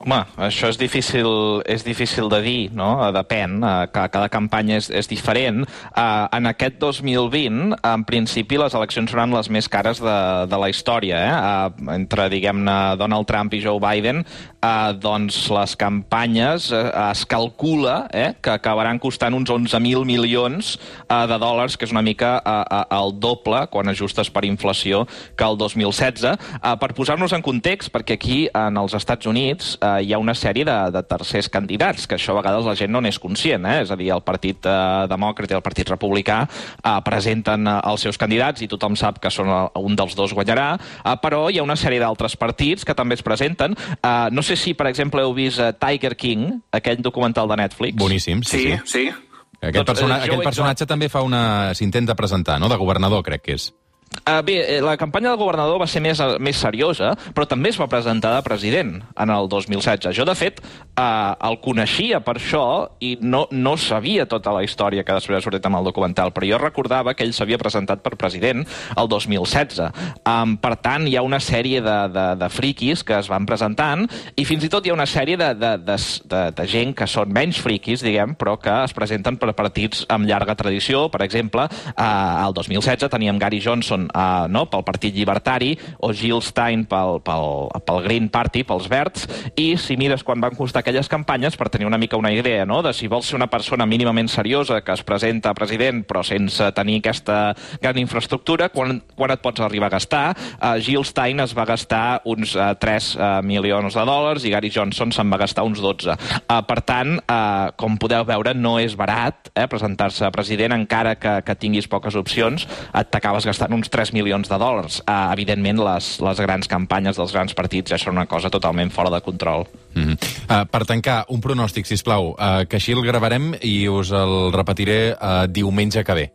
Home, 0.00 0.16
això 0.40 0.70
és 0.72 0.78
difícil, 0.80 1.26
és 1.68 1.82
difícil 1.84 2.30
de 2.32 2.38
dir, 2.40 2.60
no? 2.72 2.86
Depèn, 3.12 3.58
eh, 3.60 3.88
cada 3.92 4.30
campanya 4.32 4.78
és, 4.80 4.86
és 4.88 5.04
diferent. 5.10 5.66
Eh, 5.92 6.36
en 6.38 6.48
aquest 6.48 6.78
2020, 6.80 7.74
en 7.84 8.04
principi, 8.08 8.56
les 8.56 8.72
eleccions 8.72 9.12
seran 9.12 9.34
les 9.36 9.50
més 9.52 9.68
cares 9.68 10.00
de, 10.00 10.16
de 10.48 10.60
la 10.62 10.70
història. 10.72 11.18
Eh? 11.20 11.34
eh 11.34 11.98
entre, 11.98 12.30
diguem-ne, 12.32 12.76
Donald 12.96 13.28
Trump 13.28 13.52
i 13.52 13.60
Joe 13.60 13.76
Biden, 13.76 14.24
eh, 14.24 14.92
doncs 14.96 15.42
les 15.52 15.76
campanyes 15.76 16.70
eh, 16.72 16.80
es 17.10 17.26
calcula 17.28 18.06
eh, 18.08 18.32
que 18.40 18.54
acabaran 18.56 18.98
costant 18.98 19.36
uns 19.36 19.52
11.000 19.52 20.08
milions 20.08 20.78
eh, 21.10 21.26
de 21.28 21.40
dòlars, 21.44 21.76
que 21.76 21.84
és 21.84 21.92
una 21.92 22.04
mica 22.06 22.38
eh, 22.40 22.56
eh, 22.64 22.82
el 23.02 23.12
doble, 23.20 23.66
quan 23.68 23.92
ajustes 23.92 24.32
per 24.32 24.46
inflació, 24.48 25.04
que 25.36 25.44
el 25.44 25.60
2016. 25.60 26.24
Eh, 26.24 26.74
per 26.80 26.92
posar-nos 26.96 27.36
en 27.36 27.44
context, 27.44 27.92
perquè 27.92 28.16
aquí, 28.16 28.40
en 28.48 28.80
els 28.80 28.96
Estats 28.96 29.28
Units, 29.28 29.76
eh, 29.76 29.89
hi 30.00 30.12
ha 30.14 30.20
una 30.22 30.34
sèrie 30.38 30.64
de, 30.66 30.76
de 30.94 31.02
tercers 31.08 31.50
candidats, 31.52 32.06
que 32.06 32.16
això 32.16 32.34
a 32.34 32.40
vegades 32.40 32.68
la 32.68 32.76
gent 32.78 32.92
no 32.92 33.02
n'és 33.02 33.18
conscient, 33.22 33.66
eh? 33.66 33.80
és 33.84 33.90
a 33.90 33.98
dir, 33.98 34.10
el 34.14 34.22
Partit 34.26 34.66
eh, 34.68 35.06
Demòcrata 35.10 35.56
i 35.56 35.58
el 35.58 35.64
Partit 35.66 35.90
Republicà 35.90 36.42
eh, 36.46 36.96
presenten 37.06 37.66
eh, 37.66 37.78
els 37.90 38.06
seus 38.06 38.20
candidats 38.20 38.62
i 38.62 38.70
tothom 38.70 38.98
sap 38.98 39.20
que 39.22 39.32
són 39.34 39.50
el, 39.50 39.70
un 39.80 39.98
dels 39.98 40.16
dos 40.18 40.34
guanyarà, 40.36 40.68
eh, 40.78 41.16
però 41.22 41.46
hi 41.50 41.58
ha 41.60 41.66
una 41.66 41.78
sèrie 41.80 42.02
d'altres 42.02 42.36
partits 42.40 42.86
que 42.86 42.96
també 42.96 43.18
es 43.18 43.26
presenten. 43.26 43.74
Eh, 43.96 44.28
no 44.30 44.44
sé 44.46 44.58
si, 44.60 44.76
per 44.78 44.90
exemple, 44.90 45.24
heu 45.24 45.34
vist 45.36 45.62
eh, 45.62 45.72
Tiger 45.80 46.14
King, 46.16 46.60
aquell 46.76 47.02
documental 47.02 47.50
de 47.50 47.60
Netflix. 47.64 47.98
Boníssim, 47.98 48.44
sí, 48.46 48.62
sí. 48.62 48.78
sí. 48.84 49.08
sí. 49.10 49.26
Aquest, 49.60 49.76
doncs, 49.76 49.90
persona, 49.90 50.16
aquest 50.24 50.42
personatge 50.46 50.86
també 50.88 51.10
fa 51.12 51.20
una... 51.20 51.42
s'intenta 51.76 52.16
presentar, 52.16 52.56
no?, 52.62 52.70
de 52.72 52.78
governador, 52.80 53.20
crec 53.26 53.44
que 53.44 53.56
és. 53.58 53.68
Uh, 54.10 54.42
bé, 54.42 54.76
eh, 54.76 54.80
la 54.82 54.96
campanya 54.96 55.30
del 55.30 55.38
governador 55.38 55.78
va 55.78 55.86
ser 55.86 56.00
més, 56.02 56.18
més 56.42 56.58
seriosa, 56.58 57.12
però 57.34 57.46
també 57.46 57.70
es 57.70 57.78
va 57.78 57.86
presentar 57.86 58.32
de 58.34 58.42
president 58.42 58.96
en 59.14 59.30
el 59.30 59.48
2016. 59.48 60.10
Jo, 60.18 60.24
de 60.26 60.34
fet, 60.34 60.58
uh, 60.98 61.38
el 61.46 61.60
coneixia 61.62 62.18
per 62.20 62.34
això 62.34 62.64
i 63.06 63.12
no, 63.22 63.44
no 63.50 63.76
sabia 63.78 64.26
tota 64.26 64.50
la 64.50 64.64
història 64.66 65.04
que 65.06 65.14
després 65.14 65.38
ha 65.38 65.44
sortit 65.44 65.66
en 65.66 65.76
el 65.78 65.86
documental, 65.86 66.34
però 66.34 66.48
jo 66.50 66.58
recordava 66.58 67.14
que 67.14 67.22
ell 67.22 67.32
s'havia 67.32 67.58
presentat 67.62 68.02
per 68.02 68.16
president 68.18 68.66
el 68.98 69.10
2016. 69.10 69.78
Um, 70.26 70.56
per 70.58 70.74
tant, 70.82 71.06
hi 71.06 71.14
ha 71.14 71.22
una 71.22 71.38
sèrie 71.38 71.78
de, 71.78 71.96
de, 72.10 72.26
de 72.42 72.50
friquis 72.50 73.06
que 73.06 73.14
es 73.22 73.30
van 73.30 73.46
presentant 73.46 74.08
i 74.34 74.46
fins 74.46 74.66
i 74.66 74.72
tot 74.74 74.84
hi 74.84 74.90
ha 74.90 74.98
una 74.98 75.08
sèrie 75.10 75.38
de, 75.38 75.52
de, 75.54 75.72
de, 75.86 75.98
de, 76.34 76.42
de 76.58 76.68
gent 76.74 76.96
que 76.98 77.06
són 77.06 77.30
menys 77.30 77.62
friquis, 77.62 78.02
diguem, 78.02 78.34
però 78.34 78.58
que 78.58 78.74
es 78.88 78.94
presenten 78.96 79.38
per 79.38 79.54
partits 79.54 80.02
amb 80.10 80.26
llarga 80.26 80.58
tradició. 80.58 81.06
Per 81.14 81.22
exemple, 81.24 81.70
uh, 81.70 82.04
el 82.42 82.58
2016 82.58 83.06
teníem 83.14 83.38
Gary 83.38 83.62
Johnson 83.62 83.99
Johnson 84.00 84.08
uh, 84.14 84.48
no, 84.48 84.66
pel 84.70 84.84
Partit 84.84 85.14
Llibertari 85.14 85.76
o 86.00 86.12
Jill 86.12 86.40
Stein 86.42 86.86
pel, 86.88 87.20
pel, 87.24 87.68
pel 87.84 88.02
Green 88.04 88.28
Party, 88.30 88.64
pels 88.64 88.88
Verds, 88.88 89.26
i 89.56 89.76
si 89.76 89.96
mires 89.96 90.22
quan 90.24 90.40
van 90.40 90.56
costar 90.56 90.80
aquelles 90.80 91.08
campanyes, 91.08 91.56
per 91.56 91.68
tenir 91.68 91.86
una 91.86 91.98
mica 91.98 92.16
una 92.16 92.32
idea 92.32 92.64
no, 92.66 92.82
de 92.82 92.92
si 92.94 93.08
vols 93.08 93.28
ser 93.30 93.36
una 93.36 93.50
persona 93.50 93.86
mínimament 93.86 94.28
seriosa 94.28 94.80
que 94.82 94.92
es 94.92 95.02
presenta 95.04 95.50
a 95.50 95.54
president 95.54 96.04
però 96.06 96.22
sense 96.24 96.70
tenir 96.76 97.00
aquesta 97.00 97.54
gran 97.80 97.98
infraestructura, 97.98 98.70
quan, 98.70 99.00
quan 99.16 99.34
et 99.34 99.42
pots 99.42 99.60
arribar 99.60 99.90
a 99.90 99.96
gastar? 99.96 100.24
Uh, 100.60 100.76
Jill 100.80 101.04
Stein 101.04 101.40
es 101.40 101.54
va 101.56 101.66
gastar 101.68 102.22
uns 102.28 102.54
uh, 102.56 102.72
3 102.80 103.10
uh, 103.16 103.30
milions 103.44 103.94
de 103.94 104.06
dòlars 104.06 104.44
i 104.46 104.54
Gary 104.54 104.70
Johnson 104.72 105.12
se'n 105.12 105.30
va 105.30 105.40
gastar 105.40 105.64
uns 105.66 105.80
12. 105.82 106.16
Uh, 106.40 106.60
per 106.66 106.80
tant, 106.86 107.16
uh, 107.26 107.70
com 107.80 107.98
podeu 108.00 108.24
veure, 108.28 108.54
no 108.54 108.78
és 108.80 108.96
barat 108.98 109.50
eh, 109.54 109.66
presentar-se 109.70 110.24
a 110.26 110.32
president, 110.34 110.74
encara 110.76 111.16
que, 111.20 111.40
que 111.46 111.56
tinguis 111.58 111.88
poques 111.90 112.16
opcions, 112.18 112.66
et 112.94 113.10
t'acabes 113.12 113.46
gastant 113.48 113.74
uns 113.74 113.89
3 113.90 114.12
milions 114.16 114.48
de 114.48 114.58
dòlars. 114.58 115.00
Uh, 115.04 115.30
evidentment, 115.34 115.82
les, 115.84 116.10
les 116.24 116.42
grans 116.46 116.70
campanyes 116.70 117.18
dels 117.18 117.34
grans 117.34 117.54
partits 117.58 117.92
ja 117.92 117.98
són 118.00 118.16
una 118.18 118.26
cosa 118.30 118.50
totalment 118.52 118.92
fora 118.94 119.10
de 119.10 119.20
control. 119.20 119.66
Mm 119.94 120.02
-hmm. 120.02 120.16
uh, 120.48 120.64
per 120.70 120.84
tancar, 120.86 121.24
un 121.28 121.40
pronòstic, 121.40 121.86
si 121.86 121.96
plau, 122.02 122.30
uh, 122.30 122.64
que 122.68 122.76
així 122.76 122.92
el 122.92 123.02
gravarem 123.02 123.54
i 123.62 123.88
us 123.88 124.10
el 124.10 124.52
repetiré 124.52 125.12
uh, 125.12 125.46
diumenge 125.46 126.04
que 126.04 126.14
ve. 126.14 126.32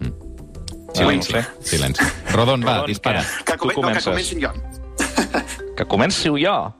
Mm. 0.00 0.12
Silenci. 0.94 1.32
Uh, 1.32 1.36
no 1.36 1.42
Silenci. 1.60 2.04
Rodon, 2.32 2.62
va, 2.62 2.74
Rodon, 2.74 2.86
dispara. 2.86 3.22
Que, 3.44 3.52
que, 3.52 3.58
com, 3.58 3.84
no, 3.84 3.92
que 3.92 4.02
comenci 4.02 4.40
jo. 4.40 4.50
que 5.76 5.84
comenci 5.84 6.28
jo? 6.28 6.72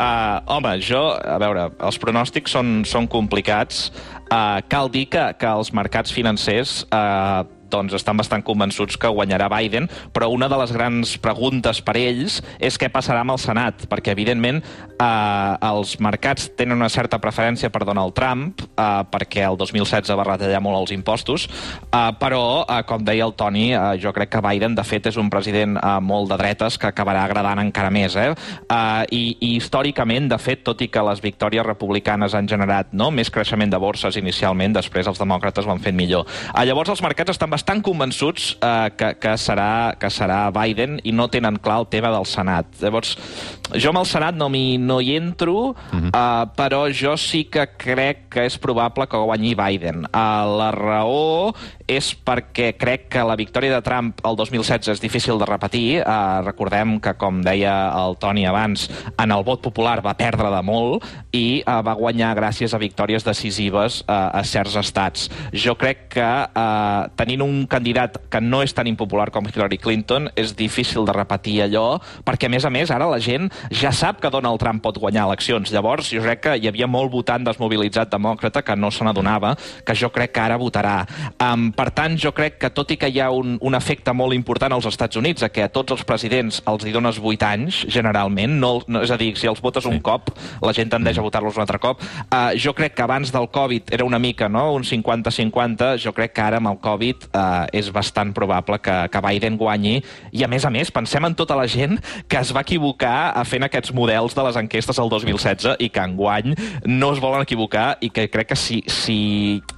Uh, 0.00 0.40
home, 0.46 0.78
jo, 0.80 1.00
a 1.12 1.36
veure, 1.42 1.66
els 1.84 1.98
pronòstics 2.00 2.54
són, 2.54 2.84
són 2.88 3.08
complicats. 3.10 3.90
Uh, 4.30 4.62
cal 4.70 4.88
dir 4.88 5.08
que, 5.12 5.24
que 5.36 5.48
els 5.50 5.72
mercats 5.76 6.14
financers 6.14 6.86
uh, 6.88 7.42
doncs 7.70 7.94
estan 7.96 8.18
bastant 8.20 8.44
convençuts 8.46 8.98
que 9.00 9.10
guanyarà 9.10 9.48
Biden, 9.52 9.88
però 10.12 10.30
una 10.32 10.48
de 10.50 10.58
les 10.60 10.72
grans 10.74 11.16
preguntes 11.22 11.80
per 11.84 11.96
ells 12.00 12.40
és 12.58 12.78
què 12.78 12.90
passarà 12.92 13.22
amb 13.24 13.34
el 13.34 13.40
Senat, 13.42 13.86
perquè 13.90 14.14
evidentment 14.14 14.60
eh, 14.60 15.68
els 15.70 15.96
mercats 16.02 16.50
tenen 16.58 16.78
una 16.78 16.90
certa 16.92 17.20
preferència 17.22 17.70
per 17.72 17.84
Donald 17.88 18.14
Trump, 18.16 18.60
eh, 18.60 18.88
perquè 19.10 19.44
el 19.46 19.58
2016 19.60 20.16
va 20.18 20.26
retallar 20.32 20.62
molt 20.64 20.82
els 20.82 20.94
impostos, 20.96 21.46
eh, 21.46 22.10
però, 22.20 22.64
eh, 22.66 22.82
com 22.88 23.04
deia 23.04 23.26
el 23.26 23.34
Toni, 23.38 23.70
eh, 23.74 23.80
jo 24.02 24.12
crec 24.16 24.30
que 24.34 24.44
Biden, 24.44 24.74
de 24.74 24.84
fet, 24.84 25.06
és 25.10 25.16
un 25.20 25.30
president 25.30 25.78
eh, 25.78 25.94
molt 26.00 26.30
de 26.30 26.38
dretes 26.40 26.78
que 26.78 26.90
acabarà 26.90 27.24
agradant 27.24 27.62
encara 27.62 27.90
més. 27.90 28.16
Eh? 28.16 28.30
Eh, 28.30 29.04
i, 29.16 29.22
I 29.40 29.54
històricament, 29.56 30.28
de 30.30 30.38
fet, 30.38 30.64
tot 30.66 30.80
i 30.82 30.88
que 30.88 31.04
les 31.06 31.22
victòries 31.22 31.66
republicanes 31.66 32.34
han 32.34 32.48
generat 32.48 32.92
no, 32.92 33.10
més 33.10 33.30
creixement 33.30 33.70
de 33.70 33.80
borses 33.80 34.16
inicialment, 34.20 34.74
després 34.76 35.08
els 35.10 35.20
demòcrates 35.20 35.66
ho 35.66 35.74
han 35.74 35.82
fet 35.82 35.96
millor. 35.96 36.26
Eh, 36.54 36.64
llavors, 36.68 36.92
els 36.92 37.02
mercats 37.04 37.36
estan 37.36 37.50
bastant 37.50 37.59
bastant 37.60 37.82
convençuts 37.84 38.54
uh, 38.64 38.88
que, 38.96 39.12
que, 39.20 39.34
serà, 39.36 39.92
que 40.00 40.08
serà 40.08 40.46
Biden 40.54 40.96
i 41.04 41.12
no 41.12 41.28
tenen 41.28 41.58
clar 41.60 41.82
el 41.82 41.88
tema 41.92 42.08
del 42.14 42.24
Senat. 42.24 42.72
Llavors, 42.80 43.12
jo 43.76 43.92
amb 43.92 44.00
el 44.00 44.08
Senat 44.08 44.38
no, 44.38 44.48
hi, 44.56 44.78
no 44.80 44.96
hi 45.04 45.12
entro, 45.18 45.74
uh 45.74 45.74
-huh. 45.76 46.08
uh, 46.08 46.48
però 46.56 46.88
jo 46.88 47.16
sí 47.20 47.44
que 47.44 47.66
crec 47.76 48.30
que 48.30 48.46
és 48.46 48.56
probable 48.58 49.06
que 49.06 49.16
guanyi 49.16 49.54
Biden. 49.54 50.06
Uh, 50.08 50.46
la 50.56 50.70
raó 50.72 51.52
és 51.86 52.14
perquè 52.14 52.76
crec 52.78 53.08
que 53.10 53.22
la 53.26 53.36
victòria 53.36 53.74
de 53.74 53.82
Trump 53.82 54.14
el 54.24 54.36
2016 54.36 54.88
és 54.88 55.00
difícil 55.00 55.38
de 55.38 55.44
repetir. 55.44 56.02
Uh, 56.06 56.40
recordem 56.44 57.00
que, 57.00 57.14
com 57.14 57.42
deia 57.42 57.92
el 57.92 58.16
Toni 58.16 58.46
abans, 58.46 58.88
en 59.18 59.30
el 59.30 59.44
vot 59.44 59.60
popular 59.60 60.00
va 60.00 60.14
perdre 60.14 60.50
de 60.50 60.62
molt 60.62 61.04
i 61.32 61.62
uh, 61.66 61.82
va 61.82 61.94
guanyar 61.98 62.36
gràcies 62.36 62.74
a 62.74 62.78
victòries 62.78 63.24
decisives 63.24 64.02
uh, 64.02 64.30
a 64.38 64.42
certs 64.44 64.76
estats. 64.76 65.28
Jo 65.52 65.74
crec 65.74 66.08
que 66.14 66.30
uh, 66.46 67.10
tenint 67.16 67.42
un 67.42 67.49
candidat 67.70 68.18
que 68.30 68.40
no 68.40 68.62
és 68.64 68.74
tan 68.76 68.88
impopular 68.90 69.30
com 69.34 69.46
Hillary 69.48 69.78
Clinton 69.80 70.28
és 70.38 70.54
difícil 70.56 71.06
de 71.08 71.14
repetir 71.16 71.60
allò, 71.64 72.00
perquè, 72.26 72.48
a 72.48 72.52
més 72.52 72.66
a 72.66 72.72
més, 72.72 72.90
ara 72.94 73.08
la 73.10 73.20
gent 73.22 73.48
ja 73.74 73.92
sap 73.94 74.20
que 74.22 74.30
Donald 74.32 74.60
Trump 74.60 74.82
pot 74.84 74.98
guanyar 75.00 75.26
eleccions. 75.28 75.72
Llavors, 75.72 76.10
jo 76.14 76.22
crec 76.24 76.44
que 76.46 76.56
hi 76.58 76.68
havia 76.70 76.88
molt 76.90 77.12
votant 77.12 77.44
desmobilitzat 77.46 78.10
demòcrata 78.12 78.62
que 78.66 78.76
no 78.76 78.90
se 78.90 79.04
n'adonava, 79.06 79.54
que 79.86 79.96
jo 79.96 80.10
crec 80.14 80.34
que 80.34 80.42
ara 80.42 80.58
votarà. 80.60 80.96
Um, 81.40 81.70
per 81.76 81.90
tant, 81.96 82.16
jo 82.20 82.32
crec 82.36 82.58
que 82.60 82.72
tot 82.74 82.90
i 82.94 82.98
que 83.00 83.10
hi 83.10 83.20
ha 83.22 83.30
un, 83.34 83.56
un 83.60 83.78
efecte 83.78 84.14
molt 84.16 84.36
important 84.36 84.74
als 84.76 84.88
Estats 84.90 85.18
Units, 85.20 85.44
a 85.46 85.50
que 85.52 85.64
a 85.66 85.72
tots 85.72 85.96
els 85.96 86.04
presidents 86.06 86.60
els 86.70 86.86
hi 86.86 86.94
dones 86.94 87.20
8 87.20 87.48
anys, 87.48 87.84
generalment, 87.90 88.58
no, 88.60 88.72
no, 88.86 89.04
és 89.06 89.12
a 89.12 89.18
dir, 89.20 89.32
si 89.40 89.50
els 89.50 89.62
votes 89.62 89.86
un 89.88 90.00
cop, 90.04 90.32
la 90.62 90.74
gent 90.76 90.92
tendeix 90.92 91.18
a 91.18 91.26
votar-los 91.26 91.56
un 91.58 91.64
altre 91.64 91.80
cop. 91.82 92.04
Uh, 92.28 92.52
jo 92.60 92.74
crec 92.76 92.96
que 92.96 93.06
abans 93.06 93.32
del 93.32 93.48
Covid 93.52 93.94
era 93.94 94.06
una 94.06 94.20
mica, 94.22 94.48
no?, 94.48 94.70
un 94.76 94.84
50-50, 94.86 95.94
jo 96.02 96.14
crec 96.16 96.34
que 96.36 96.44
ara 96.44 96.60
amb 96.60 96.72
el 96.72 96.80
Covid 96.82 97.28
uh, 97.30 97.39
és 97.76 97.90
bastant 97.94 98.32
probable 98.36 98.80
que, 98.82 98.96
que 99.12 99.22
Biden 99.24 99.58
guanyi, 99.60 99.98
i 100.32 100.44
a 100.44 100.50
més 100.50 100.66
a 100.66 100.72
més, 100.72 100.92
pensem 100.94 101.26
en 101.26 101.36
tota 101.38 101.58
la 101.58 101.66
gent 101.70 101.98
que 102.30 102.40
es 102.40 102.52
va 102.56 102.64
equivocar 102.66 103.32
a 103.36 103.44
fent 103.48 103.66
aquests 103.66 103.94
models 103.96 104.36
de 104.36 104.46
les 104.46 104.60
enquestes 104.60 105.00
el 105.02 105.12
2016 105.12 105.80
i 105.80 105.90
que 105.92 106.04
enguany 106.04 106.54
no 106.86 107.12
es 107.14 107.22
volen 107.22 107.44
equivocar 107.46 107.94
i 108.00 108.12
que 108.14 108.28
crec 108.32 108.52
que 108.52 108.58
si, 108.58 108.80
si 108.90 109.18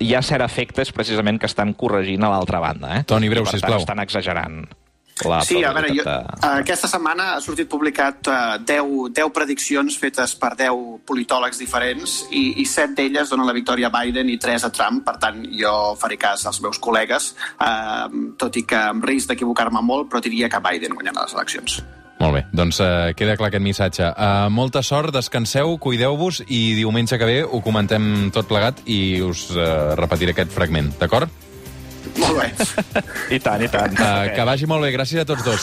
hi 0.00 0.14
ha 0.14 0.22
cert 0.24 0.44
efecte 0.46 0.84
és 0.84 0.92
precisament 0.94 1.40
que 1.40 1.50
estan 1.50 1.74
corregint 1.78 2.24
a 2.24 2.32
l'altra 2.32 2.62
banda. 2.62 2.98
Eh? 2.98 3.04
Toni 3.08 3.32
Breu, 3.32 3.44
I, 3.44 3.50
per 3.50 3.58
sisplau. 3.58 3.82
estan 3.82 4.02
exagerant. 4.02 4.62
La 5.28 5.40
Sí, 5.46 5.60
a 5.64 5.72
veure, 5.74 5.92
jo, 5.94 6.04
aquesta 6.48 6.90
setmana 6.90 7.32
ha 7.34 7.40
sortit 7.44 7.68
publicat 7.70 8.28
uh, 8.30 8.58
10, 8.58 9.12
10 9.14 9.32
prediccions 9.34 9.96
fetes 10.00 10.34
per 10.40 10.52
10 10.58 11.02
politòlegs 11.08 11.60
diferents 11.62 12.18
i, 12.30 12.62
i 12.62 12.66
7 12.68 12.96
d'elles 12.98 13.32
donen 13.32 13.48
la 13.48 13.56
victòria 13.56 13.90
a 13.90 13.94
Biden 13.94 14.30
i 14.32 14.38
3 14.42 14.68
a 14.68 14.72
Trump, 14.74 15.02
per 15.06 15.18
tant 15.22 15.42
jo 15.58 15.72
faré 16.00 16.18
cas 16.20 16.46
als 16.48 16.60
meus 16.64 16.80
col·legues, 16.82 17.32
uh, 17.58 18.06
tot 18.38 18.60
i 18.60 18.66
que 18.68 18.78
amb 18.92 19.04
risc 19.08 19.32
d'equivocar-me 19.32 19.82
molt, 19.84 20.10
però 20.10 20.22
diria 20.22 20.50
que 20.52 20.62
Biden 20.62 20.96
guanyarà 20.98 21.26
les 21.26 21.36
eleccions. 21.38 21.82
Molt 22.22 22.36
bé, 22.36 22.42
doncs 22.54 22.78
uh, 22.78 23.10
queda 23.18 23.34
clar 23.38 23.50
aquest 23.50 23.64
missatge. 23.64 24.06
Uh, 24.14 24.46
molta 24.54 24.82
sort, 24.86 25.10
descanseu, 25.14 25.74
cuideu-vos 25.82 26.44
i 26.46 26.76
diumenge 26.78 27.18
que 27.18 27.26
ve 27.26 27.40
ho 27.42 27.58
comentem 27.64 28.30
tot 28.34 28.46
plegat 28.46 28.84
i 28.86 29.18
us 29.26 29.48
uh, 29.56 29.96
repetiré 29.98 30.36
aquest 30.36 30.54
fragment, 30.54 30.92
d'acord? 31.00 31.50
Molt 32.18 32.38
bé. 32.38 32.48
I 33.36 33.38
tant, 33.42 33.62
i 33.62 33.68
tant. 33.72 33.92
Uh, 33.98 34.30
que 34.34 34.44
vagi 34.48 34.66
molt 34.70 34.82
bé, 34.86 34.92
gràcies 34.94 35.20
a 35.22 35.26
tots 35.28 35.44
dos. 35.46 35.60